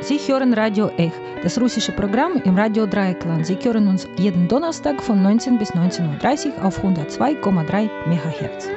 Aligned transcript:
Sie 0.00 0.18
hören 0.18 0.52
Radio 0.54 0.90
Ech, 0.98 1.12
das 1.42 1.60
russische 1.60 1.92
Programm 1.92 2.40
im 2.44 2.56
Radio 2.56 2.86
Dreieckland. 2.86 3.46
Sie 3.46 3.56
hören 3.56 3.88
uns 3.88 4.06
jeden 4.18 4.46
Donnerstag 4.46 5.02
von 5.02 5.22
19 5.22 5.58
bis 5.58 5.72
19.30 5.72 6.56
Uhr 6.58 6.64
auf 6.64 6.84
102,3 6.84 7.88
MHz. 8.06 8.68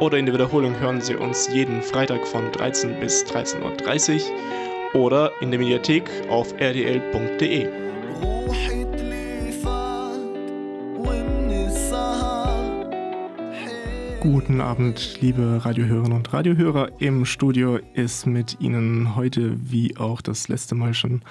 Oder 0.00 0.18
in 0.18 0.26
der 0.26 0.34
Wiederholung 0.34 0.78
hören 0.78 1.00
Sie 1.00 1.14
uns 1.14 1.48
jeden 1.52 1.80
Freitag 1.82 2.26
von 2.26 2.50
13 2.52 3.00
bis 3.00 3.24
13.30 3.24 4.22
Uhr 4.92 5.00
oder 5.00 5.32
in 5.40 5.50
der 5.50 5.60
Mediathek 5.60 6.10
auf 6.28 6.52
rdl.de. 6.60 7.85
Guten 14.26 14.60
Abend, 14.60 15.18
liebe 15.20 15.64
Radiohörerinnen 15.64 16.12
und 16.12 16.32
Radiohörer. 16.32 17.00
Im 17.00 17.24
Studio 17.24 17.78
ist 17.94 18.26
mit 18.26 18.60
Ihnen 18.60 19.14
heute, 19.14 19.54
wie 19.70 19.96
auch 19.98 20.20
das 20.20 20.48
letzte 20.48 20.74
Mal 20.74 20.94
schon, 20.94 21.22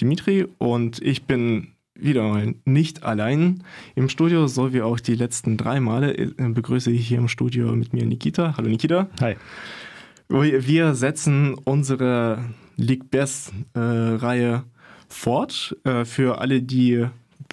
Dimitri. 0.00 0.46
Und 0.58 1.02
ich 1.02 1.24
bin 1.24 1.72
wieder 1.96 2.22
mal 2.22 2.54
nicht 2.64 3.02
allein 3.02 3.64
im 3.96 4.08
Studio, 4.08 4.46
so 4.46 4.72
wie 4.72 4.82
auch 4.82 5.00
die 5.00 5.16
letzten 5.16 5.56
drei 5.56 5.80
Male. 5.80 6.16
Äh, 6.16 6.30
begrüße 6.36 6.92
ich 6.92 7.08
hier 7.08 7.18
im 7.18 7.26
Studio 7.26 7.74
mit 7.74 7.92
mir 7.92 8.06
Nikita. 8.06 8.56
Hallo 8.56 8.68
Nikita. 8.68 9.08
Hi. 9.20 9.34
Wir 10.28 10.94
setzen 10.94 11.54
unsere 11.64 12.44
League 12.76 13.10
Best-Reihe 13.10 14.54
äh, 14.54 14.60
fort. 15.08 15.76
Äh, 15.82 16.04
für 16.04 16.38
alle, 16.38 16.62
die 16.62 17.08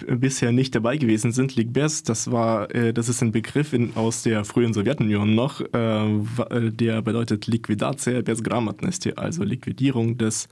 bisher 0.06 0.52
nicht 0.52 0.74
dabei 0.74 0.96
gewesen 0.96 1.32
sind, 1.32 1.56
Ligbers, 1.56 2.02
das 2.02 2.30
war, 2.30 2.74
äh, 2.74 2.92
das 2.92 3.08
ist 3.08 3.22
ein 3.22 3.32
Begriff 3.32 3.72
in, 3.72 3.96
aus 3.96 4.22
der 4.22 4.44
frühen 4.44 4.72
Sowjetunion 4.72 5.34
noch, 5.34 5.60
äh, 5.60 6.06
äh 6.06 6.70
der 6.70 7.02
bedeutet 7.02 7.46
Liquidatia 7.46 8.22
bez 8.22 8.42
grammatnosti, 8.42 9.12
also 9.16 9.44
Liquidierung 9.44 10.18
des 10.18 10.48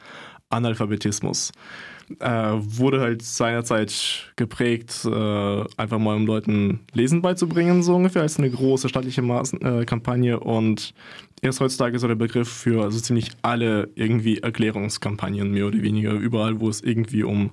Analphabetismus. 0.51 1.53
Äh, 2.19 2.53
wurde 2.57 3.01
halt 3.01 3.23
seinerzeit 3.23 4.33
geprägt, 4.37 5.05
äh, 5.05 5.65
einfach 5.77 5.99
mal 5.99 6.17
um 6.17 6.27
Leuten 6.27 6.81
Lesen 6.93 7.23
beizubringen, 7.23 7.83
so 7.83 7.95
ungefähr, 7.97 8.23
als 8.23 8.39
eine 8.39 8.51
große 8.51 8.89
staatliche 8.89 9.23
Maßen, 9.23 9.61
äh, 9.63 9.85
Kampagne 9.87 10.39
und 10.39 10.95
erst 11.41 11.61
heutzutage 11.61 11.99
so 11.99 12.09
der 12.09 12.17
Begriff 12.17 12.49
für 12.49 12.83
also 12.83 13.01
ziemlich 13.01 13.31
alle 13.43 13.89
irgendwie 13.95 14.39
Erklärungskampagnen, 14.39 15.53
mehr 15.53 15.67
oder 15.67 15.81
weniger, 15.81 16.13
überall, 16.13 16.61
wo 16.61 16.69
es 16.69 16.83
irgendwie 16.83 17.23
um 17.23 17.53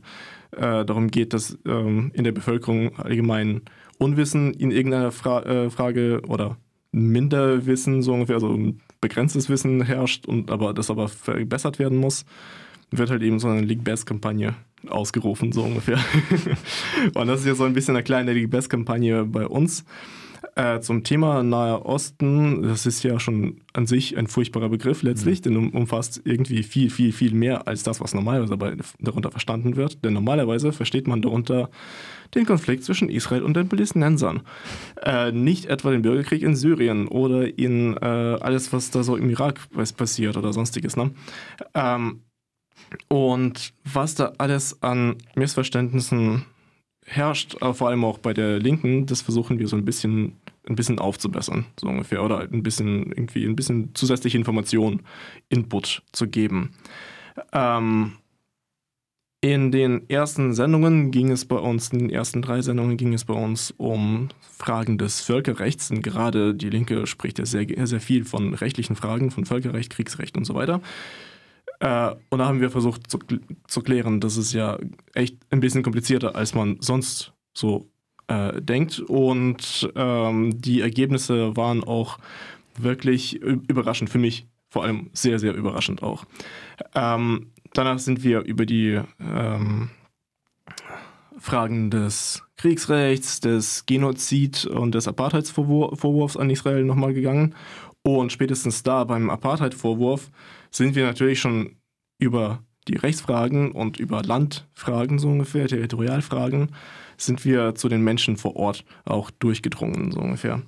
äh, 0.51 0.85
darum 0.85 1.09
geht, 1.09 1.33
dass 1.33 1.57
ähm, 1.65 2.11
in 2.13 2.23
der 2.23 2.31
Bevölkerung 2.31 2.97
allgemein 2.97 3.61
Unwissen 3.97 4.53
in 4.53 4.71
irgendeiner 4.71 5.11
Fra 5.11 5.43
äh, 5.43 5.69
Frage 5.69 6.21
oder 6.27 6.57
Minderwissen 6.91 8.01
so 8.01 8.13
ungefähr, 8.13 8.35
also 8.35 8.57
begrenztes 9.01 9.49
Wissen 9.49 9.83
herrscht 9.83 10.25
und 10.25 10.49
aber 10.49 10.73
das 10.73 10.89
aber 10.89 11.07
verbessert 11.07 11.79
werden 11.79 11.97
muss, 11.97 12.25
wird 12.91 13.11
halt 13.11 13.21
eben 13.21 13.39
so 13.39 13.47
eine 13.47 13.61
League 13.61 13.83
Best 13.83 14.05
Kampagne 14.05 14.55
ausgerufen, 14.87 15.51
so 15.51 15.63
ungefähr. 15.63 15.99
und 17.13 17.27
das 17.27 17.41
ist 17.41 17.45
ja 17.45 17.55
so 17.55 17.65
ein 17.65 17.73
bisschen 17.73 17.95
eine 17.95 18.03
kleine 18.03 18.33
League 18.33 18.49
Best 18.49 18.69
Kampagne 18.69 19.25
bei 19.25 19.45
uns. 19.45 19.85
Äh, 20.55 20.79
zum 20.79 21.03
Thema 21.03 21.43
Nahe 21.43 21.85
Osten, 21.85 22.63
das 22.63 22.85
ist 22.85 23.03
ja 23.03 23.19
schon 23.19 23.61
an 23.73 23.87
sich 23.87 24.17
ein 24.17 24.27
furchtbarer 24.27 24.69
Begriff 24.69 25.03
letztlich, 25.03 25.39
mhm. 25.39 25.43
denn 25.43 25.57
um, 25.57 25.69
umfasst 25.71 26.21
irgendwie 26.23 26.63
viel, 26.63 26.89
viel, 26.89 27.11
viel 27.11 27.33
mehr 27.33 27.67
als 27.67 27.83
das, 27.83 28.01
was 28.01 28.13
normalerweise 28.13 28.57
darunter 28.99 29.31
verstanden 29.31 29.75
wird. 29.75 30.03
Denn 30.03 30.13
normalerweise 30.13 30.71
versteht 30.71 31.07
man 31.07 31.21
darunter 31.21 31.69
den 32.35 32.45
Konflikt 32.45 32.83
zwischen 32.83 33.09
Israel 33.09 33.43
und 33.43 33.55
den 33.55 33.69
Palästinensern. 33.69 34.41
Äh, 35.01 35.31
nicht 35.31 35.65
etwa 35.65 35.91
den 35.91 36.01
Bürgerkrieg 36.01 36.41
in 36.43 36.55
Syrien 36.55 37.07
oder 37.07 37.57
in 37.57 37.95
äh, 37.97 38.05
alles, 38.05 38.71
was 38.73 38.91
da 38.91 39.03
so 39.03 39.15
im 39.15 39.29
Irak 39.29 39.59
passiert 39.97 40.37
oder 40.37 40.53
sonstiges. 40.53 40.95
Ne? 40.95 41.11
Ähm, 41.73 42.21
und 43.07 43.73
was 43.83 44.15
da 44.15 44.33
alles 44.37 44.81
an 44.81 45.17
Missverständnissen 45.35 46.45
herrscht, 47.09 47.57
vor 47.59 47.89
allem 47.89 48.05
auch 48.05 48.17
bei 48.17 48.33
der 48.33 48.59
Linken, 48.59 49.05
das 49.05 49.21
versuchen 49.21 49.59
wir 49.59 49.67
so 49.67 49.75
ein 49.75 49.85
bisschen, 49.85 50.33
ein 50.67 50.75
bisschen 50.75 50.99
aufzubessern, 50.99 51.65
so 51.79 51.87
ungefähr, 51.87 52.23
oder 52.23 52.41
ein 52.41 52.63
bisschen 52.63 53.11
irgendwie 53.11 53.45
ein 53.45 53.55
bisschen 53.55 53.95
zusätzliche 53.95 54.37
Information, 54.37 55.01
Input 55.49 56.03
zu 56.11 56.27
geben. 56.27 56.71
Ähm, 57.53 58.13
in 59.41 59.71
den 59.71 60.09
ersten 60.09 60.53
Sendungen 60.53 61.11
ging 61.11 61.31
es 61.31 61.45
bei 61.45 61.55
uns, 61.55 61.89
in 61.89 61.99
den 61.99 62.09
ersten 62.09 62.41
drei 62.41 62.61
Sendungen 62.61 62.97
ging 62.97 63.13
es 63.13 63.23
bei 63.23 63.33
uns 63.33 63.71
um 63.77 64.27
Fragen 64.41 64.97
des 64.97 65.21
Völkerrechts. 65.21 65.91
Und 65.91 66.01
gerade 66.01 66.53
die 66.53 66.69
Linke 66.69 67.07
spricht 67.07 67.39
ja 67.39 67.45
sehr, 67.45 67.65
sehr 67.87 68.01
viel 68.01 68.25
von 68.25 68.53
rechtlichen 68.53 68.97
Fragen, 68.97 69.31
von 69.31 69.45
Völkerrecht, 69.45 69.91
Kriegsrecht 69.91 70.35
und 70.35 70.43
so 70.43 70.55
weiter. 70.55 70.81
Äh, 71.79 72.11
und 72.29 72.39
da 72.39 72.45
haben 72.45 72.61
wir 72.61 72.69
versucht 72.69 73.09
zu, 73.09 73.19
zu 73.67 73.81
klären, 73.81 74.19
dass 74.19 74.37
es 74.37 74.53
ja 74.53 74.77
echt 75.13 75.37
ein 75.49 75.59
bisschen 75.59 75.83
komplizierter, 75.83 76.35
als 76.35 76.53
man 76.53 76.77
sonst 76.81 77.33
so 77.53 77.89
äh, 78.27 78.61
denkt. 78.61 78.99
Und 78.99 79.91
ähm, 79.95 80.61
die 80.61 80.81
Ergebnisse 80.81 81.55
waren 81.55 81.83
auch 81.83 82.17
wirklich 82.77 83.41
überraschend 83.41 84.09
für 84.09 84.19
mich, 84.19 84.47
vor 84.69 84.83
allem 84.83 85.09
sehr, 85.13 85.39
sehr 85.39 85.53
überraschend 85.53 86.03
auch. 86.03 86.25
Ähm, 86.95 87.51
danach 87.73 87.99
sind 87.99 88.23
wir 88.23 88.41
über 88.41 88.65
die 88.65 89.01
ähm, 89.19 89.89
Fragen 91.39 91.89
des 91.89 92.43
Kriegsrechts, 92.57 93.39
des 93.39 93.85
Genozid 93.85 94.65
und 94.65 94.95
des 94.95 95.07
Apartheidsvorwurfs 95.07 96.37
an 96.37 96.49
Israel 96.49 96.83
nochmal 96.83 97.13
gegangen. 97.13 97.55
Und 98.01 98.31
spätestens 98.31 98.83
da 98.83 99.03
beim 99.03 99.29
Apartheid-Vorwurf 99.29 100.29
sind 100.71 100.95
wir 100.95 101.05
natürlich 101.05 101.39
schon 101.39 101.77
über 102.19 102.63
die 102.87 102.97
Rechtsfragen 102.97 103.71
und 103.71 103.99
über 103.99 104.23
Landfragen 104.23 105.19
so 105.19 105.29
ungefähr, 105.29 105.67
Territorialfragen, 105.67 106.71
sind 107.17 107.45
wir 107.45 107.75
zu 107.75 107.89
den 107.89 108.03
Menschen 108.03 108.37
vor 108.37 108.55
Ort 108.55 108.85
auch 109.05 109.29
durchgedrungen 109.31 110.11
so 110.11 110.19
ungefähr. 110.19 110.61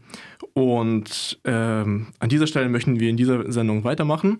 Und 0.53 1.39
ähm, 1.45 2.07
an 2.19 2.29
dieser 2.29 2.47
Stelle 2.47 2.69
möchten 2.69 3.00
wir 3.00 3.09
in 3.09 3.17
dieser 3.17 3.51
Sendung 3.51 3.84
weitermachen 3.84 4.39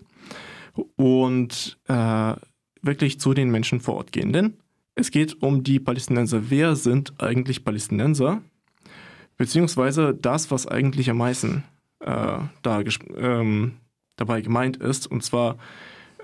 und 0.96 1.78
äh, 1.88 2.34
wirklich 2.82 3.18
zu 3.18 3.34
den 3.34 3.50
Menschen 3.50 3.80
vor 3.80 3.96
Ort 3.96 4.12
gehen. 4.12 4.32
Denn 4.32 4.54
es 4.94 5.10
geht 5.10 5.42
um 5.42 5.64
die 5.64 5.80
Palästinenser. 5.80 6.50
Wer 6.50 6.76
sind 6.76 7.14
eigentlich 7.18 7.64
Palästinenser? 7.64 8.42
Beziehungsweise 9.38 10.14
das, 10.14 10.50
was 10.50 10.66
eigentlich 10.66 11.08
am 11.08 11.16
meisten 11.16 11.64
äh, 12.00 12.38
da 12.62 12.82
ähm, 13.16 13.72
dabei 14.22 14.40
gemeint 14.40 14.76
ist, 14.76 15.06
und 15.06 15.22
zwar 15.22 15.58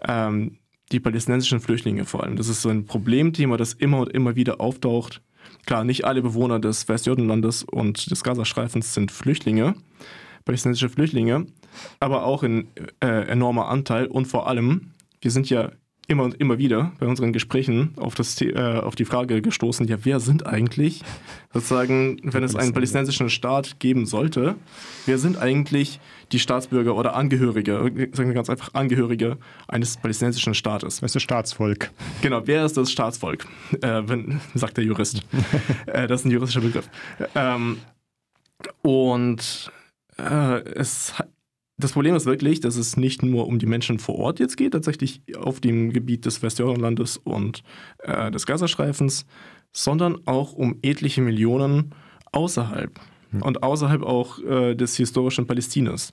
ähm, 0.07 0.59
die 0.93 1.01
palästinensischen 1.01 1.61
Flüchtlinge 1.61 2.05
vor 2.05 2.23
allem. 2.23 2.37
Das 2.37 2.49
ist 2.49 2.63
so 2.63 2.69
ein 2.69 2.87
Problemthema, 2.87 3.57
das 3.57 3.75
immer 3.75 4.01
und 4.01 4.11
immer 4.11 4.37
wieder 4.37 4.61
auftaucht. 4.61 5.23
Klar, 5.67 5.85
nicht 5.85 6.05
alle 6.05 6.23
Bewohner 6.23 6.61
des 6.61 6.89
Westjordanlandes 6.89 7.65
und 7.65 8.11
des 8.11 8.23
Gazastreifens 8.23 8.95
sind 8.95 9.13
Flüchtlinge, 9.13 9.75
palästinensische 10.45 10.89
Flüchtlinge, 10.89 11.47
aber 12.01 12.25
auch 12.25 12.43
ein 12.43 12.69
äh, 13.01 13.27
enormer 13.29 13.69
Anteil 13.69 14.07
und 14.07 14.27
vor 14.27 14.47
allem, 14.47 14.93
wir 15.21 15.31
sind 15.31 15.51
ja 15.51 15.73
immer 16.09 16.25
und 16.25 16.41
immer 16.41 16.59
wieder 16.59 16.93
bei 16.99 17.07
unseren 17.07 17.33
Gesprächen 17.35 17.93
auf, 17.97 18.15
das, 18.15 18.41
äh, 18.41 18.57
auf 18.57 18.97
die 18.97 19.05
Frage 19.05 19.43
gestoßen, 19.43 19.87
ja, 19.87 19.99
wer 20.05 20.21
sind 20.21 20.47
eigentlich, 20.47 21.03
sozusagen, 21.53 22.19
wenn 22.23 22.43
es 22.43 22.57
einen 22.57 22.73
palästinensischen 22.73 23.29
Staat 23.29 23.79
geben 23.79 24.07
sollte, 24.07 24.57
wer 25.05 25.19
sind 25.19 25.37
eigentlich 25.37 26.01
die 26.33 26.39
Staatsbürger 26.39 26.97
oder 26.97 27.15
Angehörige, 27.15 27.75
sagen 28.13 28.29
wir 28.29 28.35
ganz 28.35 28.49
einfach 28.49 28.73
Angehörige 28.73 29.37
eines 29.69 29.99
palästinensischen 29.99 30.55
Staates? 30.55 31.03
Wer 31.03 31.07
ist 31.07 31.15
das 31.15 31.23
Staatsvolk? 31.23 31.91
Genau, 32.23 32.41
wer 32.47 32.65
ist 32.65 32.79
das 32.79 32.91
Staatsvolk? 32.91 33.47
Äh, 33.83 34.03
wenn, 34.07 34.41
sagt 34.55 34.79
der 34.79 34.85
Jurist. 34.85 35.23
äh, 35.87 36.07
das 36.07 36.23
ist 36.23 36.25
ein 36.25 36.31
juristischer 36.31 36.63
Begriff. 36.63 36.89
Ähm, 37.35 37.79
und 38.81 39.71
äh, 40.19 40.61
es 40.73 41.13
das 41.79 41.93
Problem 41.93 42.17
ist 42.17 42.27
wirklich, 42.27 42.61
dass 42.61 42.77
es 42.77 42.97
nicht 42.97 43.23
nur 43.23 43.47
um 43.47 43.59
die 43.61 43.67
Menschen 43.67 44.01
vor 44.01 44.17
Ort 44.17 44.41
jetzt 44.41 44.57
geht, 44.57 44.73
tatsächlich 44.73 45.23
auf 45.37 45.61
dem 45.61 45.93
Gebiet 45.93 46.27
des 46.27 46.43
Westjordanlandes 46.43 47.19
und 47.19 47.63
äh, 48.01 48.31
des 48.33 48.47
Gazastreifens, 48.47 49.27
sondern 49.73 50.19
auch 50.27 50.53
um 50.53 50.79
etliche 50.83 51.23
Millionen 51.23 51.95
außerhalb 52.33 52.99
mhm. 53.31 53.43
und 53.43 53.63
außerhalb 53.63 54.03
auch 54.03 54.41
äh, 54.41 54.75
des 54.75 54.97
historischen 54.97 55.47
Palästinas. 55.47 56.13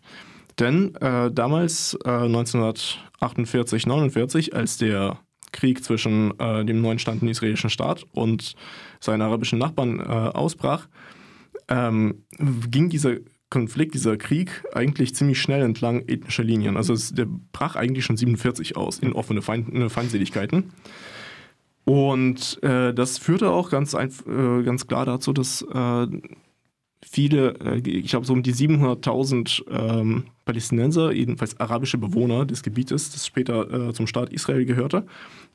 Denn 0.59 0.95
äh, 0.95 1.31
damals, 1.31 1.97
1948, 2.05 3.85
äh, 3.85 3.89
49, 3.89 4.55
als 4.55 4.77
der 4.77 5.19
Krieg 5.51 5.83
zwischen 5.83 6.39
äh, 6.39 6.63
dem 6.63 6.81
neu 6.81 6.91
entstandenen 6.91 7.31
israelischen 7.31 7.69
Staat 7.69 8.05
und 8.13 8.55
seinen 8.99 9.21
arabischen 9.21 9.57
Nachbarn 9.59 9.99
äh, 9.99 10.03
ausbrach, 10.03 10.87
ähm, 11.67 12.23
ging 12.69 12.89
dieser 12.89 13.15
Konflikt, 13.49 13.93
dieser 13.93 14.17
Krieg 14.17 14.63
eigentlich 14.73 15.15
ziemlich 15.15 15.39
schnell 15.39 15.61
entlang 15.61 16.03
ethnischer 16.07 16.43
Linien. 16.43 16.77
Also 16.77 16.93
es, 16.93 17.13
der 17.13 17.27
brach 17.51 17.75
eigentlich 17.75 18.05
schon 18.05 18.17
47 18.17 18.75
aus 18.75 18.99
in 18.99 19.13
offene 19.13 19.41
Feind, 19.41 19.91
Feindseligkeiten. 19.91 20.71
Und 21.85 22.61
äh, 22.63 22.93
das 22.93 23.19
führte 23.19 23.51
auch 23.51 23.69
ganz, 23.69 23.93
ein, 23.93 24.09
äh, 24.27 24.63
ganz 24.63 24.87
klar 24.87 25.05
dazu, 25.05 25.31
dass 25.31 25.61
äh, 25.61 26.07
viele, 27.05 27.53
äh, 27.59 27.87
ich 27.87 28.07
glaube 28.07 28.25
so 28.25 28.33
um 28.33 28.41
die 28.41 28.53
700.000 28.53 29.63
ähm, 29.69 30.23
Palästinenser, 30.45 31.11
jedenfalls 31.11 31.59
arabische 31.59 31.99
Bewohner 31.99 32.45
des 32.45 32.63
Gebietes, 32.63 33.11
das 33.11 33.27
später 33.27 33.89
äh, 33.89 33.93
zum 33.93 34.07
Staat 34.07 34.33
Israel 34.33 34.65
gehörte, 34.65 35.05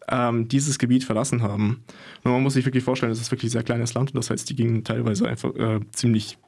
ähm, 0.08 0.46
dieses 0.46 0.78
Gebiet 0.78 1.02
verlassen 1.02 1.42
haben. 1.42 1.82
Und 2.22 2.30
man 2.30 2.42
muss 2.42 2.54
sich 2.54 2.64
wirklich 2.64 2.84
vorstellen, 2.84 3.10
das 3.10 3.20
ist 3.20 3.32
wirklich 3.32 3.50
ein 3.50 3.52
sehr 3.52 3.62
kleines 3.64 3.94
Land 3.94 4.10
und 4.10 4.16
das 4.16 4.30
heißt, 4.30 4.48
die 4.48 4.56
gingen 4.56 4.84
teilweise 4.84 5.28
einfach 5.28 5.54
äh, 5.56 5.80
ziemlich 5.92 6.38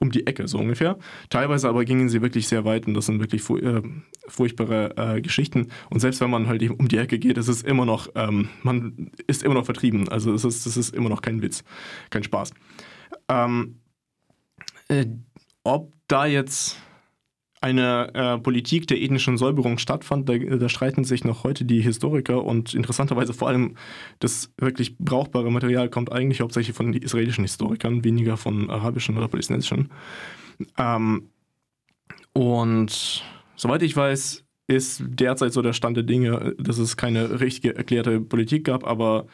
um 0.00 0.10
die 0.10 0.26
Ecke, 0.26 0.48
so 0.48 0.58
ungefähr. 0.58 0.98
Teilweise 1.30 1.68
aber 1.68 1.84
gingen 1.84 2.08
sie 2.08 2.22
wirklich 2.22 2.48
sehr 2.48 2.64
weit 2.64 2.86
und 2.86 2.94
das 2.94 3.06
sind 3.06 3.20
wirklich 3.20 3.48
äh, 3.50 3.82
furchtbare 4.28 4.94
äh, 4.96 5.20
Geschichten. 5.20 5.68
Und 5.90 6.00
selbst 6.00 6.20
wenn 6.20 6.30
man 6.30 6.46
halt 6.46 6.68
um 6.70 6.88
die 6.88 6.98
Ecke 6.98 7.18
geht, 7.18 7.38
ist 7.38 7.48
es 7.48 7.62
immer 7.62 7.84
noch, 7.84 8.08
ähm, 8.14 8.48
man 8.62 9.10
ist 9.26 9.42
immer 9.42 9.54
noch 9.54 9.64
vertrieben. 9.64 10.08
Also 10.08 10.32
es 10.32 10.44
ist, 10.44 10.66
es 10.66 10.76
ist 10.76 10.94
immer 10.94 11.08
noch 11.08 11.22
kein 11.22 11.42
Witz, 11.42 11.64
kein 12.10 12.22
Spaß. 12.22 12.52
Ähm, 13.28 13.80
äh, 14.88 15.06
ob 15.64 15.92
da 16.06 16.26
jetzt 16.26 16.78
eine 17.60 18.14
äh, 18.14 18.38
Politik 18.38 18.86
der 18.86 19.00
ethnischen 19.00 19.36
Säuberung 19.36 19.78
stattfand, 19.78 20.28
da, 20.28 20.36
da, 20.38 20.68
streiten 20.68 21.04
sich 21.04 21.24
noch 21.24 21.44
heute 21.44 21.64
die 21.64 21.80
Historiker 21.80 22.44
und 22.44 22.74
interessanterweise 22.74 23.34
vor 23.34 23.48
allem 23.48 23.76
das 24.20 24.52
wirklich 24.58 24.96
brauchbare 24.98 25.50
Material 25.50 25.88
kommt 25.88 26.12
eigentlich 26.12 26.40
hauptsächlich 26.40 26.76
von 26.76 26.92
den 26.92 27.02
israelischen 27.02 27.44
Historikern, 27.44 28.04
weniger 28.04 28.36
von 28.36 28.70
arabischen 28.70 29.16
oder 29.16 29.28
palästinensischen. 29.28 29.90
Ähm, 30.76 31.28
und 32.32 33.24
soweit 33.56 33.82
ich 33.82 33.96
weiß, 33.96 34.44
ist 34.68 35.02
derzeit 35.06 35.52
so 35.52 35.62
der 35.62 35.72
Stand 35.72 35.96
der 35.96 36.04
Dinge, 36.04 36.54
dass 36.58 36.78
es 36.78 36.96
keine 36.96 37.40
richtige 37.40 37.74
erklärte 37.74 38.20
Politik 38.20 38.64
gab, 38.64 38.86
aber 38.86 39.26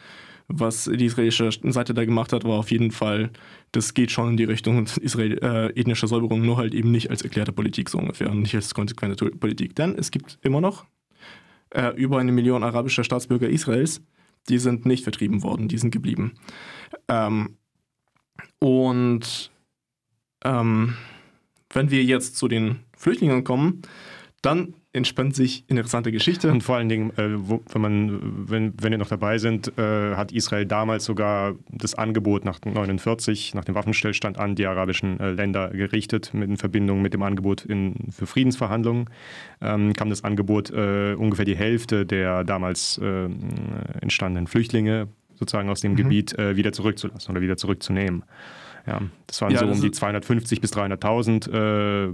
was 0.47 0.85
die 0.85 1.05
israelische 1.05 1.49
Seite 1.63 1.93
da 1.93 2.05
gemacht 2.05 2.33
hat, 2.33 2.43
war 2.43 2.59
auf 2.59 2.71
jeden 2.71 2.91
Fall, 2.91 3.31
das 3.71 3.93
geht 3.93 4.11
schon 4.11 4.31
in 4.31 4.37
die 4.37 4.43
Richtung 4.43 4.85
Israel, 5.01 5.39
äh, 5.41 5.79
ethnischer 5.79 6.07
Säuberung, 6.07 6.45
nur 6.45 6.57
halt 6.57 6.73
eben 6.73 6.91
nicht 6.91 7.09
als 7.09 7.21
erklärte 7.21 7.51
Politik 7.51 7.89
so 7.89 7.97
ungefähr 7.97 8.29
und 8.29 8.41
nicht 8.41 8.55
als 8.55 8.73
konsequente 8.73 9.31
Politik. 9.31 9.75
Denn 9.75 9.95
es 9.97 10.11
gibt 10.11 10.37
immer 10.41 10.61
noch 10.61 10.85
äh, 11.71 11.89
über 11.95 12.19
eine 12.19 12.31
Million 12.31 12.63
arabischer 12.63 13.03
Staatsbürger 13.03 13.49
Israels, 13.49 14.01
die 14.49 14.59
sind 14.59 14.85
nicht 14.85 15.03
vertrieben 15.03 15.41
worden, 15.41 15.67
die 15.67 15.77
sind 15.77 15.91
geblieben. 15.91 16.33
Ähm, 17.07 17.57
und 18.59 19.51
ähm, 20.43 20.95
wenn 21.71 21.89
wir 21.89 22.03
jetzt 22.03 22.37
zu 22.37 22.47
den 22.47 22.79
Flüchtlingen 22.95 23.43
kommen, 23.43 23.81
dann 24.41 24.75
entspannt 24.95 25.35
sich 25.35 25.65
interessante 25.67 26.11
Geschichte. 26.11 26.51
Und 26.51 26.61
vor 26.61 26.77
allen 26.77 26.89
Dingen, 26.89 27.11
äh, 27.17 27.29
wo, 27.35 27.61
wenn, 27.71 27.81
man, 27.81 28.19
wenn, 28.49 28.73
wenn 28.81 28.91
wir 28.91 28.97
noch 28.97 29.09
dabei 29.09 29.37
sind, 29.37 29.77
äh, 29.77 30.15
hat 30.15 30.31
Israel 30.31 30.65
damals 30.65 31.05
sogar 31.05 31.55
das 31.69 31.95
Angebot 31.95 32.45
nach 32.45 32.59
49, 32.63 33.53
nach 33.53 33.65
dem 33.65 33.75
Waffenstillstand 33.75 34.39
an 34.39 34.55
die 34.55 34.65
arabischen 34.65 35.19
äh, 35.19 35.31
Länder 35.31 35.69
gerichtet, 35.69 36.33
mit 36.33 36.49
in 36.49 36.57
Verbindung 36.57 37.01
mit 37.01 37.13
dem 37.13 37.23
Angebot 37.23 37.65
in, 37.65 37.95
für 38.11 38.25
Friedensverhandlungen. 38.25 39.09
Ähm, 39.61 39.93
kam 39.93 40.09
das 40.09 40.23
Angebot, 40.23 40.71
äh, 40.71 41.13
ungefähr 41.13 41.45
die 41.45 41.55
Hälfte 41.55 42.05
der 42.05 42.43
damals 42.43 42.97
äh, 42.97 43.29
entstandenen 44.01 44.47
Flüchtlinge 44.47 45.09
sozusagen 45.35 45.69
aus 45.69 45.81
dem 45.81 45.91
mhm. 45.91 45.97
Gebiet 45.97 46.37
äh, 46.39 46.55
wieder 46.55 46.71
zurückzulassen 46.71 47.31
oder 47.31 47.41
wieder 47.41 47.57
zurückzunehmen. 47.57 48.23
Ja, 48.87 49.01
das 49.27 49.41
waren 49.41 49.51
ja, 49.51 49.59
so 49.59 49.65
das 49.65 49.77
um 49.77 49.81
die 49.81 49.91
250 49.91 50.61
bis 50.61 50.71
300.000 50.73 52.13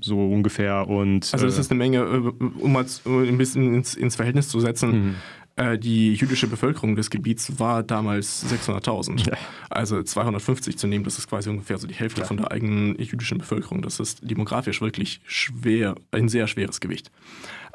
so 0.00 0.18
ungefähr. 0.18 0.88
Und, 0.88 1.32
also 1.32 1.46
das 1.46 1.56
äh, 1.56 1.60
ist 1.60 1.70
eine 1.70 1.78
Menge, 1.78 1.98
äh, 1.98 2.44
um 2.58 2.72
mal 2.72 2.86
ein 3.04 3.38
bisschen 3.38 3.74
ins, 3.74 3.94
ins 3.94 4.16
Verhältnis 4.16 4.48
zu 4.48 4.60
setzen. 4.60 4.90
Mhm. 4.90 5.14
Äh, 5.56 5.78
die 5.78 6.12
jüdische 6.14 6.48
Bevölkerung 6.48 6.96
des 6.96 7.08
Gebiets 7.08 7.58
war 7.58 7.82
damals 7.82 8.44
600.000. 8.44 9.30
Ja. 9.30 9.38
Also 9.70 10.02
250 10.02 10.76
zu 10.76 10.86
nehmen, 10.86 11.04
das 11.04 11.18
ist 11.18 11.28
quasi 11.28 11.48
ungefähr 11.48 11.78
so 11.78 11.86
die 11.86 11.94
Hälfte 11.94 12.20
ja. 12.20 12.26
von 12.26 12.36
der 12.36 12.52
eigenen 12.52 12.98
jüdischen 12.98 13.38
Bevölkerung. 13.38 13.80
Das 13.80 13.98
ist 13.98 14.28
demografisch 14.28 14.82
wirklich 14.82 15.20
schwer, 15.24 15.94
ein 16.10 16.28
sehr 16.28 16.46
schweres 16.46 16.80
Gewicht. 16.80 17.10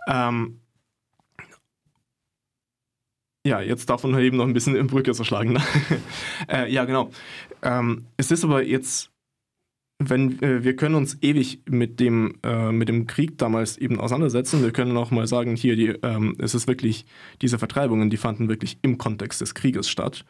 Ähm, 0.08 0.60
ja, 3.44 3.62
jetzt 3.62 3.90
davon 3.90 4.18
eben 4.20 4.38
noch 4.38 4.46
ein 4.46 4.54
bisschen 4.54 4.76
in 4.76 4.86
Brücke 4.86 5.14
zu 5.14 5.24
schlagen. 5.24 5.54
Ne? 5.54 5.62
äh, 6.48 6.72
ja, 6.72 6.86
genau. 6.86 7.10
Ähm, 7.64 8.06
es 8.18 8.30
ist 8.30 8.44
aber 8.44 8.64
jetzt 8.64 9.11
wenn 10.10 10.42
äh, 10.42 10.64
wir 10.64 10.76
können 10.76 10.96
uns 10.96 11.18
ewig 11.22 11.62
mit 11.70 12.00
dem, 12.00 12.36
äh, 12.44 12.72
mit 12.72 12.90
dem 12.90 13.08
Krieg 13.08 13.38
damals 13.38 13.78
eben 13.78 14.00
auseinandersetzen. 14.00 14.64
Wir 14.64 14.72
können 14.72 14.96
auch 14.98 15.12
mal 15.12 15.28
sagen, 15.28 15.56
hier, 15.56 15.76
die, 15.76 15.88
ähm, 16.04 16.36
es 16.40 16.56
ist 16.56 16.68
wirklich, 16.68 17.06
diese 17.42 17.60
Vertreibungen, 17.60 18.10
die 18.10 18.18
fanden 18.18 18.50
wirklich 18.50 18.78
im 18.82 18.98
Kontext 18.98 19.42
des 19.42 19.54
Krieges 19.54 19.90
statt. 19.90 20.26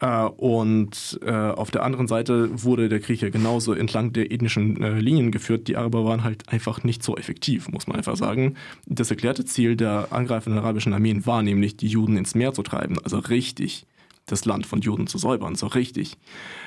Äh, 0.00 0.24
und 0.24 1.18
äh, 1.24 1.30
auf 1.30 1.70
der 1.70 1.82
anderen 1.82 2.08
Seite 2.08 2.50
wurde 2.62 2.88
der 2.88 3.00
Krieg 3.00 3.20
ja 3.20 3.30
genauso 3.30 3.72
entlang 3.72 4.12
der 4.12 4.32
ethnischen 4.32 4.82
äh, 4.82 4.98
Linien 4.98 5.30
geführt. 5.30 5.68
Die 5.68 5.76
Araber 5.76 6.04
waren 6.04 6.24
halt 6.24 6.48
einfach 6.48 6.84
nicht 6.84 7.02
so 7.02 7.16
effektiv, 7.16 7.68
muss 7.68 7.86
man 7.86 7.96
einfach 7.96 8.16
sagen. 8.16 8.54
Das 8.86 9.10
erklärte 9.10 9.44
Ziel 9.44 9.76
der 9.76 10.08
angreifenden 10.10 10.60
arabischen 10.62 10.92
Armeen 10.92 11.26
war 11.26 11.42
nämlich, 11.42 11.76
die 11.76 11.88
Juden 11.88 12.16
ins 12.16 12.34
Meer 12.34 12.52
zu 12.52 12.62
treiben, 12.62 12.96
also 13.02 13.18
richtig 13.18 13.86
das 14.26 14.46
Land 14.46 14.66
von 14.66 14.80
Juden 14.80 15.06
zu 15.06 15.18
säubern, 15.18 15.54
so 15.54 15.66
richtig. 15.66 16.16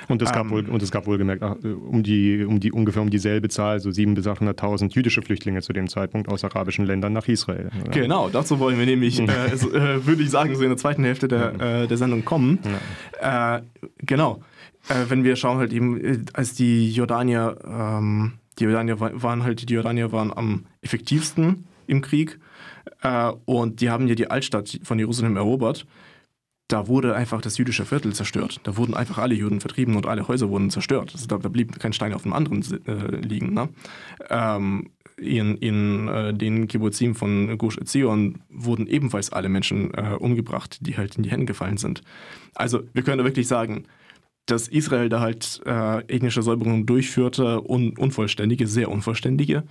Und 0.07 0.21
es 0.21 0.31
gab, 0.31 0.45
ähm, 0.45 0.51
wohl, 0.51 0.69
und 0.69 0.81
es 0.81 0.91
gab 0.91 1.07
wohlgemerkt 1.07 1.41
äh, 1.41 1.69
um 1.69 2.03
die, 2.03 2.45
um 2.45 2.59
die, 2.59 2.71
ungefähr 2.71 3.01
um 3.01 3.09
dieselbe 3.09 3.49
Zahl, 3.49 3.79
so 3.79 3.89
700.000 3.89 4.13
bis 4.13 4.27
800.000 4.27 4.93
jüdische 4.93 5.21
Flüchtlinge 5.21 5.61
zu 5.61 5.73
dem 5.73 5.87
Zeitpunkt 5.87 6.29
aus 6.29 6.43
arabischen 6.43 6.85
Ländern 6.85 7.13
nach 7.13 7.27
Israel. 7.27 7.69
Oder? 7.81 7.91
Genau, 7.91 8.29
dazu 8.29 8.59
wollen 8.59 8.77
wir 8.77 8.85
nämlich, 8.85 9.19
mhm. 9.19 9.29
äh, 9.29 9.53
äh, 9.53 10.05
würde 10.05 10.21
ich 10.21 10.29
sagen, 10.29 10.55
so 10.55 10.61
in 10.61 10.69
der 10.69 10.77
zweiten 10.77 11.03
Hälfte 11.03 11.27
der, 11.27 11.53
mhm. 11.53 11.59
äh, 11.59 11.87
der 11.87 11.97
Sendung 11.97 12.23
kommen. 12.25 12.59
Ja. 13.21 13.57
Äh, 13.57 13.61
genau, 13.99 14.41
äh, 14.89 15.09
wenn 15.09 15.23
wir 15.23 15.35
schauen 15.35 15.57
halt 15.57 15.73
eben, 15.73 16.25
als 16.33 16.53
die 16.53 16.91
Jordanier, 16.91 17.57
ähm, 17.65 18.33
die 18.59 18.65
Jordanier 18.65 18.99
waren 18.99 19.43
halt, 19.43 19.67
die 19.67 19.73
Jordanier 19.73 20.11
waren 20.11 20.31
am 20.35 20.65
effektivsten 20.81 21.65
im 21.87 22.01
Krieg 22.01 22.39
und 23.45 23.81
die 23.81 23.91
haben 23.91 24.07
ja 24.07 24.15
die 24.15 24.31
Altstadt 24.31 24.79
von 24.81 24.97
Jerusalem 24.97 25.37
erobert 25.37 25.85
da 26.67 26.87
wurde 26.87 27.15
einfach 27.15 27.41
das 27.41 27.57
jüdische 27.57 27.85
Viertel 27.85 28.13
zerstört. 28.13 28.59
Da 28.63 28.75
wurden 28.75 28.93
einfach 28.93 29.17
alle 29.17 29.35
Juden 29.35 29.61
vertrieben 29.61 29.95
und 29.95 30.05
alle 30.05 30.27
Häuser 30.27 30.49
wurden 30.49 30.69
zerstört. 30.69 31.11
Also 31.13 31.27
da, 31.27 31.37
da, 31.37 31.49
blieb 31.49 31.79
kein 31.79 31.93
Stein 31.93 32.13
auf 32.13 32.23
dem 32.23 32.33
anderen 32.33 32.61
äh, 32.85 33.15
liegen. 33.17 33.53
Ne? 33.53 33.69
Ähm, 34.29 34.89
in, 35.15 35.57
in 35.57 36.07
äh, 36.09 36.33
den 36.33 36.67
Kibbutzim 36.67 37.15
von 37.15 37.57
Gush 37.57 37.77
Etzion 37.77 38.41
wurden 38.49 38.85
ebenfalls 38.85 39.31
alle 39.31 39.49
Menschen 39.49 39.93
äh, 39.93 40.15
umgebracht, 40.19 40.79
die 40.81 40.97
halt 40.97 41.15
in 41.15 41.23
die 41.23 41.31
Hände 41.31 41.45
gefallen 41.45 41.77
sind. 41.77 42.01
Also 42.53 42.83
wir 42.93 43.03
können 43.03 43.23
wirklich 43.23 43.47
sagen, 43.47 43.85
dass 44.47 44.69
Israel 44.69 45.09
da 45.09 45.19
halt 45.19 45.61
äh, 45.65 45.99
ethnische 46.07 46.41
Säuberungen 46.41 46.85
durchführte, 46.85 47.61
un 47.61 47.95
unvollständige, 47.97 48.65
sehr 48.65 48.89
unvollständige, 48.89 49.63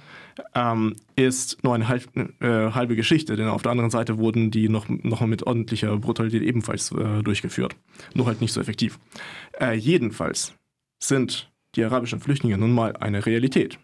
ähm, 0.54 0.94
ist 1.16 1.64
nur 1.64 1.74
eine 1.74 1.88
halb, 1.88 2.14
äh, 2.40 2.70
halbe 2.72 2.94
Geschichte, 2.94 3.36
denn 3.36 3.48
auf 3.48 3.62
der 3.62 3.72
anderen 3.72 3.90
Seite 3.90 4.18
wurden 4.18 4.50
die 4.50 4.68
noch, 4.68 4.86
noch 4.88 5.22
mit 5.22 5.44
ordentlicher 5.44 5.96
Brutalität 5.96 6.42
ebenfalls 6.42 6.92
äh, 6.92 7.22
durchgeführt. 7.22 7.74
Nur 8.14 8.26
halt 8.26 8.42
nicht 8.42 8.52
so 8.52 8.60
effektiv. 8.60 8.98
Äh, 9.58 9.74
jedenfalls 9.74 10.54
sind 11.02 11.50
die 11.74 11.82
arabischen 11.82 12.20
Flüchtlinge 12.20 12.58
nun 12.58 12.72
mal 12.72 12.96
eine 12.96 13.24
Realität. 13.24 13.78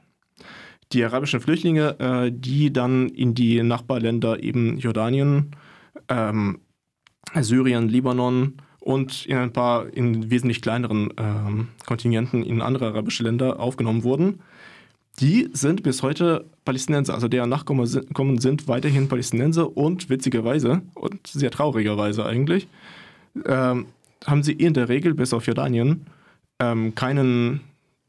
Die 0.92 1.02
arabischen 1.02 1.40
Flüchtlinge, 1.40 1.98
äh, 2.00 2.30
die 2.30 2.70
dann 2.70 3.08
in 3.08 3.34
die 3.34 3.62
Nachbarländer 3.62 4.42
eben 4.42 4.78
Jordanien, 4.78 5.52
ähm, 6.08 6.60
Syrien, 7.40 7.88
Libanon, 7.88 8.58
und 8.82 9.26
in 9.26 9.36
ein 9.36 9.52
paar 9.52 9.86
in 9.92 10.30
wesentlich 10.30 10.60
kleineren 10.60 11.10
ähm, 11.16 11.68
Kontingenten 11.86 12.42
in 12.42 12.60
andere 12.60 12.88
arabische 12.88 13.22
Länder 13.22 13.60
aufgenommen 13.60 14.02
wurden. 14.02 14.40
Die 15.20 15.48
sind 15.52 15.82
bis 15.82 16.02
heute 16.02 16.46
Palästinenser, 16.64 17.14
also 17.14 17.28
deren 17.28 17.48
Nachkommen 17.48 17.86
sind 17.86 18.66
weiterhin 18.66 19.08
Palästinenser 19.08 19.76
und 19.76 20.10
witzigerweise 20.10 20.82
und 20.94 21.26
sehr 21.26 21.50
traurigerweise 21.50 22.24
eigentlich, 22.26 22.66
ähm, 23.46 23.86
haben 24.26 24.42
sie 24.42 24.52
in 24.52 24.74
der 24.74 24.88
Regel 24.88 25.14
bis 25.14 25.32
auf 25.32 25.46
Jordanien 25.46 26.06
ähm, 26.58 26.94
keinen, 26.94 27.60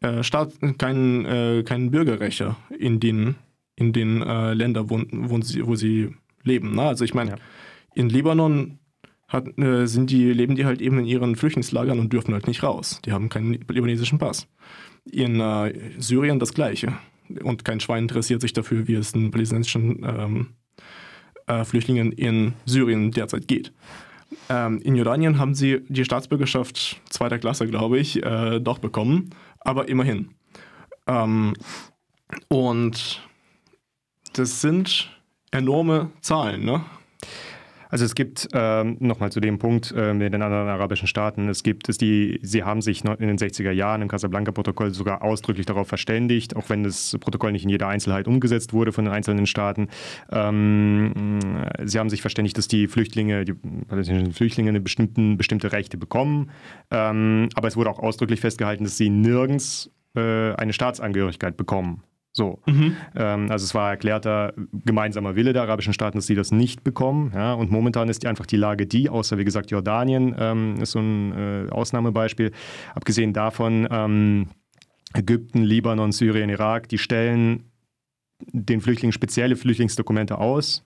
äh, 0.02 0.24
Staat, 0.24 0.54
keinen, 0.78 1.26
äh, 1.26 1.64
keinen 1.64 1.92
Bürgerrechte 1.92 2.56
in 2.80 3.00
den, 3.00 3.36
in 3.76 3.94
den 3.94 4.22
äh, 4.22 4.54
Ländern, 4.54 4.90
wo, 4.90 5.02
wo, 5.12 5.42
sie, 5.42 5.68
wo 5.68 5.76
sie 5.76 6.16
leben. 6.44 6.74
Ne? 6.74 6.84
Also 6.84 7.04
ich 7.04 7.14
meine, 7.14 7.32
ja. 7.32 7.38
in 7.94 8.10
Libanon 8.10 8.80
hat, 9.34 9.58
äh, 9.58 9.86
sind 9.88 10.10
die, 10.10 10.32
leben 10.32 10.56
die 10.56 10.66
halt 10.66 10.82
eben 10.82 11.00
in 11.00 11.06
ihren 11.06 11.36
Flüchtlingslagern 11.36 12.00
und 12.00 12.14
dürfen 12.14 12.34
halt 12.34 12.48
nicht 12.48 12.64
raus. 12.64 13.02
Die 13.06 13.12
haben 13.12 13.30
keinen 13.30 13.54
libanesischen 13.54 14.20
Pass. 14.20 14.48
In 15.12 15.40
äh, 15.40 15.74
Syrien 15.98 16.40
das 16.40 16.54
Gleiche. 16.54 16.94
Und 17.44 17.66
kein 17.66 17.80
Schwein 17.80 18.04
interessiert 18.04 18.42
sich 18.42 18.54
dafür, 18.54 18.88
wie 18.88 18.96
es 18.96 19.12
den 19.12 19.32
palästinensischen 19.32 20.06
ähm, 20.06 20.48
äh, 21.48 21.64
Flüchtlingen 21.66 22.12
in 22.12 22.54
Syrien 22.66 23.12
derzeit 23.12 23.48
geht. 23.48 23.74
Ähm, 24.50 24.80
in 24.80 24.96
Jordanien 24.96 25.40
haben 25.40 25.56
sie 25.56 25.82
die 25.88 26.06
Staatsbürgerschaft 26.06 27.02
zweiter 27.10 27.40
Klasse, 27.40 27.68
glaube 27.68 28.00
ich, 28.00 28.24
äh, 28.24 28.60
doch 28.60 28.80
bekommen, 28.80 29.32
aber 29.60 29.90
immerhin. 29.90 30.30
Ähm, 31.08 31.54
und 32.48 33.22
das 34.34 34.62
sind 34.62 35.12
enorme 35.52 36.12
Zahlen, 36.22 36.66
ne? 36.66 36.84
Also 37.94 38.06
es 38.06 38.16
gibt 38.16 38.48
ähm, 38.54 38.98
nochmal 39.02 39.32
zu 39.32 39.40
dem 39.40 39.60
Punkt 39.60 39.94
äh, 39.96 40.16
mit 40.16 40.34
den 40.34 40.42
anderen 40.42 40.68
arabischen 40.68 41.08
Staaten, 41.08 41.48
es 41.48 41.62
gibt 41.62 41.90
es 41.90 42.00
die, 42.00 42.40
sie 42.42 42.64
haben 42.64 42.82
sich 42.82 43.06
in 43.06 43.28
den 43.28 43.38
60er 43.38 43.70
Jahren 43.70 44.02
im 44.02 44.08
Casablanca-Protokoll 44.08 44.96
sogar 44.96 45.22
ausdrücklich 45.22 45.68
darauf 45.68 45.90
verständigt, 45.90 46.56
auch 46.56 46.70
wenn 46.70 46.84
das 46.84 47.16
Protokoll 47.20 47.52
nicht 47.52 47.66
in 47.66 47.70
jeder 47.70 47.90
Einzelheit 47.90 48.28
umgesetzt 48.28 48.74
wurde 48.74 48.94
von 48.94 49.06
den 49.06 49.14
einzelnen 49.14 49.46
Staaten. 49.46 49.90
Ähm, 50.32 51.40
sie 51.84 52.00
haben 52.00 52.10
sich 52.10 52.22
verständigt, 52.22 52.58
dass 52.58 52.68
die 52.68 52.88
Flüchtlinge, 52.88 53.46
die 53.46 53.54
palästinensischen 53.54 54.34
Flüchtlinge 54.34 54.70
eine 54.70 54.82
bestimmten, 54.82 55.38
bestimmte 55.38 55.72
Rechte 55.72 55.98
bekommen. 55.98 56.50
Ähm, 56.90 57.50
aber 57.54 57.68
es 57.68 57.78
wurde 57.78 57.92
auch 57.92 58.00
ausdrücklich 58.00 58.40
festgehalten, 58.42 58.86
dass 58.86 58.98
sie 58.98 59.12
nirgends 59.12 59.92
äh, 60.16 60.54
eine 60.56 60.74
Staatsangehörigkeit 60.74 61.58
bekommen. 61.58 62.02
So. 62.36 62.60
Mhm. 62.66 62.98
Ähm, 63.16 63.52
also 63.52 63.64
es 63.64 63.76
war 63.76 63.92
erklärter 63.92 64.54
gemeinsamer 64.74 65.36
Wille 65.36 65.54
der 65.54 65.62
arabischen 65.62 65.94
Staaten, 65.94 66.18
dass 66.18 66.26
sie 66.26 66.36
das 66.36 66.52
nicht 66.52 66.84
bekommen. 66.84 67.32
Ja? 67.34 67.54
Und 67.54 67.72
momentan 67.72 68.10
ist 68.10 68.24
die 68.24 68.28
einfach 68.28 68.48
die 68.48 68.58
Lage 68.58 68.88
die, 68.88 69.08
außer 69.10 69.38
wie 69.38 69.46
gesagt 69.46 69.70
Jordanien 69.70 70.36
ähm, 70.38 70.82
ist 70.82 70.92
so 70.92 71.00
ein 71.00 71.68
äh, 71.68 71.70
Ausnahmebeispiel. 71.70 72.52
Abgesehen 72.96 73.34
davon 73.34 73.88
ähm, 73.90 74.48
Ägypten, 75.14 75.62
Libanon, 75.62 76.12
Syrien, 76.12 76.50
Irak, 76.50 76.90
die 76.90 76.98
stellen 76.98 77.70
den 78.52 78.82
Flüchtlingen 78.82 79.14
spezielle 79.14 79.56
Flüchtlingsdokumente 79.56 80.40
aus. 80.40 80.84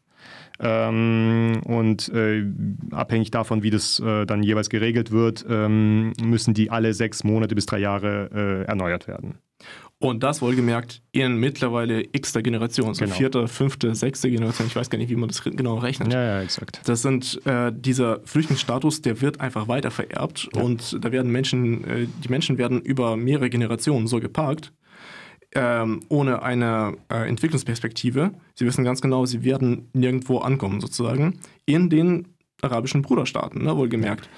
Ähm, 0.60 1.62
und 1.66 2.10
äh, 2.10 2.44
abhängig 2.92 3.32
davon, 3.32 3.64
wie 3.64 3.70
das 3.70 4.00
äh, 4.00 4.26
dann 4.26 4.44
jeweils 4.44 4.70
geregelt 4.70 5.12
wird, 5.12 5.46
ähm, 5.48 6.12
müssen 6.22 6.54
die 6.54 6.72
alle 6.72 6.94
sechs 6.94 7.24
Monate 7.24 7.56
bis 7.56 7.68
drei 7.68 7.78
Jahre 7.80 8.30
äh, 8.34 8.68
erneuert 8.68 9.08
werden. 9.08 9.38
Und 10.00 10.22
das 10.22 10.44
wohlgemerkt 10.44 11.02
in 11.12 11.38
mittlerweile 11.38 12.04
x-ter 12.12 12.44
Generation, 12.44 12.94
so 12.94 13.06
genau. 13.06 13.16
vierte, 13.16 13.48
fünfte, 13.48 13.96
sechste 13.96 14.30
Generation, 14.30 14.68
ich 14.68 14.76
weiß 14.76 14.92
gar 14.92 15.00
nicht, 15.00 15.10
wie 15.10 15.16
man 15.16 15.28
das 15.28 15.42
genau 15.42 15.76
rechnet. 15.80 16.14
Ja, 16.14 16.24
ja, 16.24 16.42
exakt. 16.42 16.82
Das 16.86 17.02
sind, 17.02 17.42
äh, 17.46 17.72
dieser 17.76 18.20
Flüchtlingsstatus, 18.24 19.02
der 19.02 19.22
wird 19.22 19.42
einfach 19.42 19.68
weiter 19.68 19.90
vererbt 19.90 20.50
ja. 20.54 20.62
und 20.62 21.04
da 21.04 21.12
werden 21.12 21.32
Menschen, 21.32 21.84
äh, 21.84 22.08
die 22.24 22.30
Menschen 22.30 22.60
werden 22.60 22.80
über 22.80 23.18
mehrere 23.18 23.50
Generationen 23.50 24.06
so 24.06 24.20
geparkt, 24.20 24.72
ähm, 25.56 26.02
ohne 26.10 26.44
eine 26.44 26.98
äh, 27.12 27.28
Entwicklungsperspektive. 27.28 28.32
Sie 28.54 28.66
wissen 28.68 28.84
ganz 28.84 29.02
genau, 29.02 29.26
sie 29.26 29.44
werden 29.44 29.90
nirgendwo 29.94 30.38
ankommen, 30.40 30.80
sozusagen, 30.80 31.40
in 31.66 31.90
den 31.90 32.28
arabischen 32.62 33.02
Bruderstaaten, 33.02 33.64
ne, 33.64 33.76
wohlgemerkt. 33.76 34.26
Ja. 34.26 34.32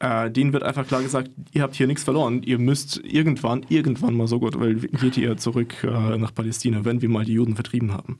Äh, 0.00 0.30
denen 0.30 0.54
wird 0.54 0.62
einfach 0.62 0.86
klar 0.86 1.02
gesagt, 1.02 1.30
ihr 1.52 1.62
habt 1.62 1.74
hier 1.74 1.86
nichts 1.86 2.04
verloren, 2.04 2.42
ihr 2.42 2.58
müsst 2.58 2.98
irgendwann, 3.04 3.66
irgendwann 3.68 4.14
mal 4.14 4.26
so 4.26 4.40
gut, 4.40 4.58
weil 4.58 4.76
geht 4.76 5.18
ihr 5.18 5.36
zurück 5.36 5.84
äh, 5.84 6.16
nach 6.16 6.34
Palästina, 6.34 6.86
wenn 6.86 7.02
wir 7.02 7.10
mal 7.10 7.26
die 7.26 7.34
Juden 7.34 7.54
vertrieben 7.54 7.92
haben. 7.92 8.18